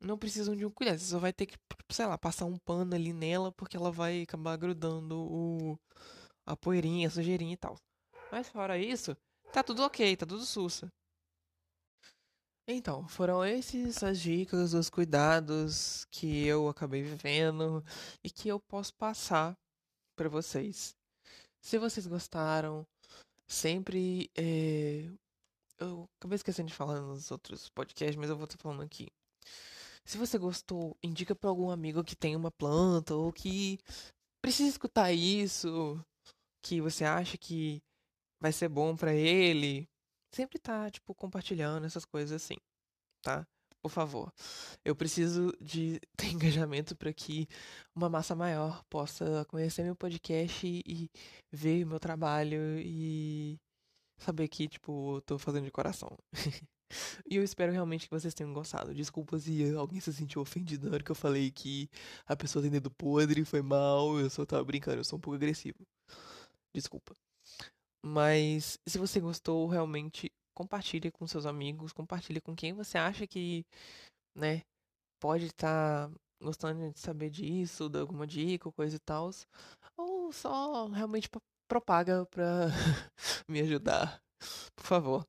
não 0.00 0.18
precisam 0.18 0.54
de 0.54 0.64
um 0.64 0.70
cuidado. 0.70 0.98
Você 0.98 1.06
só 1.06 1.18
vai 1.18 1.32
ter 1.32 1.46
que, 1.46 1.56
sei 1.90 2.06
lá, 2.06 2.16
passar 2.16 2.44
um 2.44 2.58
pano 2.58 2.94
ali 2.94 3.12
nela 3.12 3.52
porque 3.52 3.76
ela 3.76 3.90
vai 3.90 4.22
acabar 4.22 4.56
grudando 4.56 5.18
o, 5.18 5.78
a 6.46 6.56
poeirinha, 6.56 7.08
a 7.08 7.10
sujeirinha 7.10 7.54
e 7.54 7.56
tal. 7.56 7.76
Mas 8.30 8.48
fora 8.48 8.78
isso, 8.78 9.16
tá 9.52 9.62
tudo 9.62 9.82
ok, 9.82 10.16
tá 10.16 10.26
tudo 10.26 10.44
sussa. 10.44 10.92
Então, 12.66 13.06
foram 13.08 13.44
esses 13.44 14.02
as 14.02 14.18
dicas, 14.18 14.72
os 14.72 14.88
cuidados 14.88 16.06
que 16.10 16.46
eu 16.46 16.66
acabei 16.68 17.02
vivendo 17.02 17.84
e 18.22 18.30
que 18.30 18.48
eu 18.48 18.58
posso 18.58 18.94
passar 18.94 19.54
para 20.14 20.28
vocês. 20.28 20.96
Se 21.60 21.78
vocês 21.78 22.06
gostaram, 22.06 22.86
sempre. 23.46 24.30
É... 24.36 25.10
Eu 25.78 26.08
acabei 26.18 26.36
esquecendo 26.36 26.68
de 26.68 26.74
falar 26.74 27.00
nos 27.00 27.30
outros 27.30 27.68
podcasts, 27.68 28.16
mas 28.16 28.30
eu 28.30 28.36
vou 28.36 28.44
estar 28.44 28.58
falando 28.58 28.82
aqui. 28.82 29.08
Se 30.04 30.18
você 30.18 30.38
gostou, 30.38 30.96
indica 31.02 31.34
para 31.34 31.50
algum 31.50 31.70
amigo 31.70 32.04
que 32.04 32.14
tem 32.14 32.36
uma 32.36 32.50
planta 32.50 33.14
ou 33.14 33.32
que 33.32 33.78
precisa 34.40 34.68
escutar 34.68 35.12
isso, 35.12 35.98
que 36.62 36.80
você 36.80 37.04
acha 37.04 37.38
que 37.38 37.82
vai 38.40 38.52
ser 38.52 38.68
bom 38.68 38.94
para 38.94 39.14
ele. 39.14 39.88
Sempre 40.30 40.58
tá, 40.58 40.90
tipo, 40.90 41.14
compartilhando 41.14 41.86
essas 41.86 42.04
coisas 42.04 42.42
assim, 42.42 42.56
tá? 43.22 43.46
Por 43.84 43.90
favor. 43.90 44.32
Eu 44.82 44.96
preciso 44.96 45.52
de 45.60 46.00
ter 46.16 46.28
engajamento 46.28 46.96
para 46.96 47.12
que 47.12 47.46
uma 47.94 48.08
massa 48.08 48.34
maior 48.34 48.82
possa 48.88 49.44
conhecer 49.44 49.82
meu 49.82 49.94
podcast 49.94 50.66
e 50.66 51.10
ver 51.52 51.84
meu 51.84 52.00
trabalho 52.00 52.80
e 52.80 53.60
saber 54.16 54.48
que, 54.48 54.68
tipo, 54.68 55.16
eu 55.18 55.20
tô 55.20 55.38
fazendo 55.38 55.66
de 55.66 55.70
coração. 55.70 56.16
e 57.28 57.36
eu 57.36 57.44
espero 57.44 57.72
realmente 57.72 58.08
que 58.08 58.14
vocês 58.14 58.32
tenham 58.32 58.54
gostado. 58.54 58.94
Desculpa 58.94 59.38
se 59.38 59.74
alguém 59.74 60.00
se 60.00 60.14
sentiu 60.14 60.40
ofendido 60.40 60.88
na 60.88 60.94
hora 60.94 61.04
que 61.04 61.10
eu 61.10 61.14
falei 61.14 61.50
que 61.50 61.90
a 62.26 62.34
pessoa 62.34 62.62
tem 62.62 62.70
dedo 62.70 62.90
podre, 62.90 63.44
foi 63.44 63.60
mal, 63.60 64.18
eu 64.18 64.30
só 64.30 64.46
tava 64.46 64.64
brincando, 64.64 65.00
eu 65.00 65.04
sou 65.04 65.18
um 65.18 65.20
pouco 65.20 65.36
agressivo. 65.36 65.86
Desculpa. 66.72 67.14
Mas 68.02 68.78
se 68.86 68.96
você 68.96 69.20
gostou, 69.20 69.68
realmente 69.68 70.32
compartilhe 70.54 71.10
com 71.10 71.26
seus 71.26 71.46
amigos, 71.46 71.92
compartilhe 71.92 72.40
com 72.40 72.54
quem 72.54 72.72
você 72.72 72.98
acha 72.98 73.26
que, 73.26 73.64
né, 74.36 74.62
pode 75.20 75.46
estar 75.46 76.08
tá 76.08 76.14
gostando 76.42 76.92
de 76.92 77.00
saber 77.00 77.30
disso, 77.30 77.88
de 77.88 77.98
alguma 77.98 78.26
dica 78.26 78.70
coisa 78.72 78.96
e 78.96 78.98
tal, 79.00 79.30
ou 79.96 80.32
só 80.32 80.86
realmente 80.86 81.28
propaga 81.68 82.26
pra 82.26 82.68
me 83.48 83.60
ajudar, 83.60 84.20
por 84.76 84.84
favor. 84.84 85.26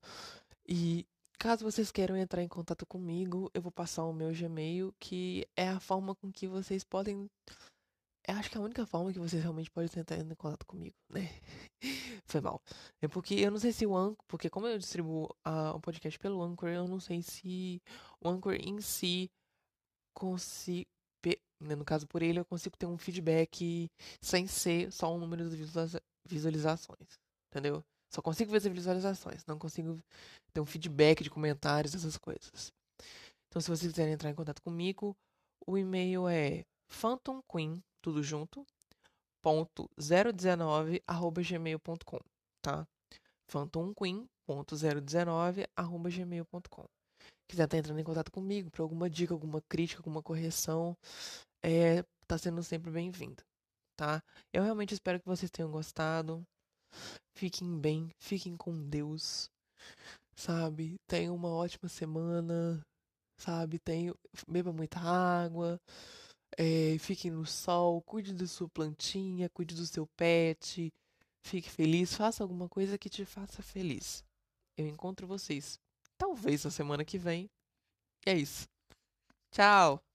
E 0.68 1.06
caso 1.38 1.64
vocês 1.64 1.90
queiram 1.90 2.16
entrar 2.16 2.42
em 2.42 2.48
contato 2.48 2.86
comigo, 2.86 3.50
eu 3.54 3.62
vou 3.62 3.72
passar 3.72 4.04
o 4.04 4.12
meu 4.12 4.32
Gmail, 4.32 4.92
que 4.98 5.46
é 5.56 5.68
a 5.68 5.80
forma 5.80 6.14
com 6.14 6.30
que 6.30 6.46
vocês 6.46 6.84
podem 6.84 7.28
eu 8.28 8.36
acho 8.36 8.50
que 8.50 8.58
a 8.58 8.60
única 8.60 8.84
forma 8.86 9.12
que 9.12 9.18
vocês 9.18 9.42
realmente 9.42 9.70
podem 9.70 9.88
tentar 9.88 10.16
entrar 10.16 10.32
em 10.32 10.36
contato 10.36 10.66
comigo, 10.66 10.96
né? 11.08 11.28
Foi 12.26 12.40
mal. 12.40 12.60
É 13.00 13.06
porque 13.06 13.34
eu 13.34 13.50
não 13.50 13.58
sei 13.58 13.72
se 13.72 13.86
o 13.86 13.96
Anchor, 13.96 14.24
porque 14.26 14.50
como 14.50 14.66
eu 14.66 14.78
distribuo 14.78 15.28
o 15.74 15.80
podcast 15.80 16.18
pelo 16.18 16.42
Anchor, 16.42 16.68
eu 16.70 16.88
não 16.88 16.98
sei 16.98 17.22
se 17.22 17.80
o 18.20 18.28
Anchor 18.28 18.54
em 18.54 18.80
si 18.80 19.30
consigo. 20.14 20.88
Né, 21.58 21.74
no 21.74 21.86
caso 21.86 22.06
por 22.06 22.22
ele, 22.22 22.38
eu 22.38 22.44
consigo 22.44 22.76
ter 22.76 22.84
um 22.84 22.98
feedback 22.98 23.90
sem 24.20 24.46
ser 24.46 24.92
só 24.92 25.14
um 25.14 25.18
número 25.18 25.48
de 25.48 25.56
visualizações. 26.28 27.18
Entendeu? 27.50 27.82
Só 28.12 28.20
consigo 28.20 28.50
ver 28.50 28.58
as 28.58 28.66
visualizações, 28.66 29.44
não 29.46 29.58
consigo 29.58 29.98
ter 30.52 30.60
um 30.60 30.66
feedback 30.66 31.22
de 31.24 31.30
comentários, 31.30 31.94
essas 31.94 32.18
coisas. 32.18 32.72
Então, 33.48 33.60
se 33.60 33.68
vocês 33.68 33.90
quiserem 33.90 34.12
entrar 34.12 34.30
em 34.30 34.34
contato 34.34 34.60
comigo, 34.62 35.16
o 35.66 35.78
e-mail 35.78 36.28
é 36.28 36.64
phantomqueen 36.88 37.82
tudo 38.06 38.22
junto, 38.22 38.64
ponto 39.42 39.90
019 39.98 41.02
arroba 41.08 41.42
gmail.com, 41.42 42.20
tá? 42.62 42.86
phantomqueen.019 43.50 45.66
arroba 45.74 46.08
gmail.com 46.08 46.84
Quiser 47.48 47.64
estar 47.64 47.66
tá 47.66 47.78
entrando 47.78 47.98
em 47.98 48.04
contato 48.04 48.30
comigo 48.30 48.70
para 48.70 48.84
alguma 48.84 49.10
dica, 49.10 49.34
alguma 49.34 49.60
crítica, 49.68 49.98
alguma 49.98 50.22
correção, 50.22 50.96
é, 51.64 52.04
tá 52.28 52.38
sendo 52.38 52.62
sempre 52.62 52.92
bem-vindo, 52.92 53.42
tá? 53.96 54.22
Eu 54.52 54.62
realmente 54.62 54.94
espero 54.94 55.18
que 55.18 55.26
vocês 55.26 55.50
tenham 55.50 55.72
gostado. 55.72 56.46
Fiquem 57.36 57.76
bem, 57.76 58.12
fiquem 58.20 58.56
com 58.56 58.88
Deus, 58.88 59.50
sabe? 60.36 60.94
Tenham 61.08 61.34
uma 61.34 61.48
ótima 61.48 61.88
semana, 61.88 62.80
sabe? 63.36 63.80
Tenham, 63.80 64.14
beba 64.48 64.72
muita 64.72 65.00
água. 65.00 65.80
É, 66.56 66.96
fique 66.98 67.30
no 67.30 67.44
sol, 67.44 68.00
cuide 68.02 68.32
da 68.32 68.46
sua 68.46 68.68
plantinha, 68.68 69.48
cuide 69.48 69.74
do 69.74 69.86
seu 69.86 70.06
pet, 70.06 70.92
fique 71.42 71.70
feliz, 71.70 72.14
faça 72.14 72.42
alguma 72.42 72.68
coisa 72.68 72.98
que 72.98 73.08
te 73.08 73.24
faça 73.24 73.62
feliz. 73.62 74.24
Eu 74.76 74.86
encontro 74.86 75.26
vocês, 75.26 75.80
talvez 76.16 76.64
na 76.64 76.70
semana 76.70 77.04
que 77.04 77.18
vem. 77.18 77.50
E 78.26 78.30
é 78.30 78.36
isso. 78.36 78.68
Tchau! 79.50 80.05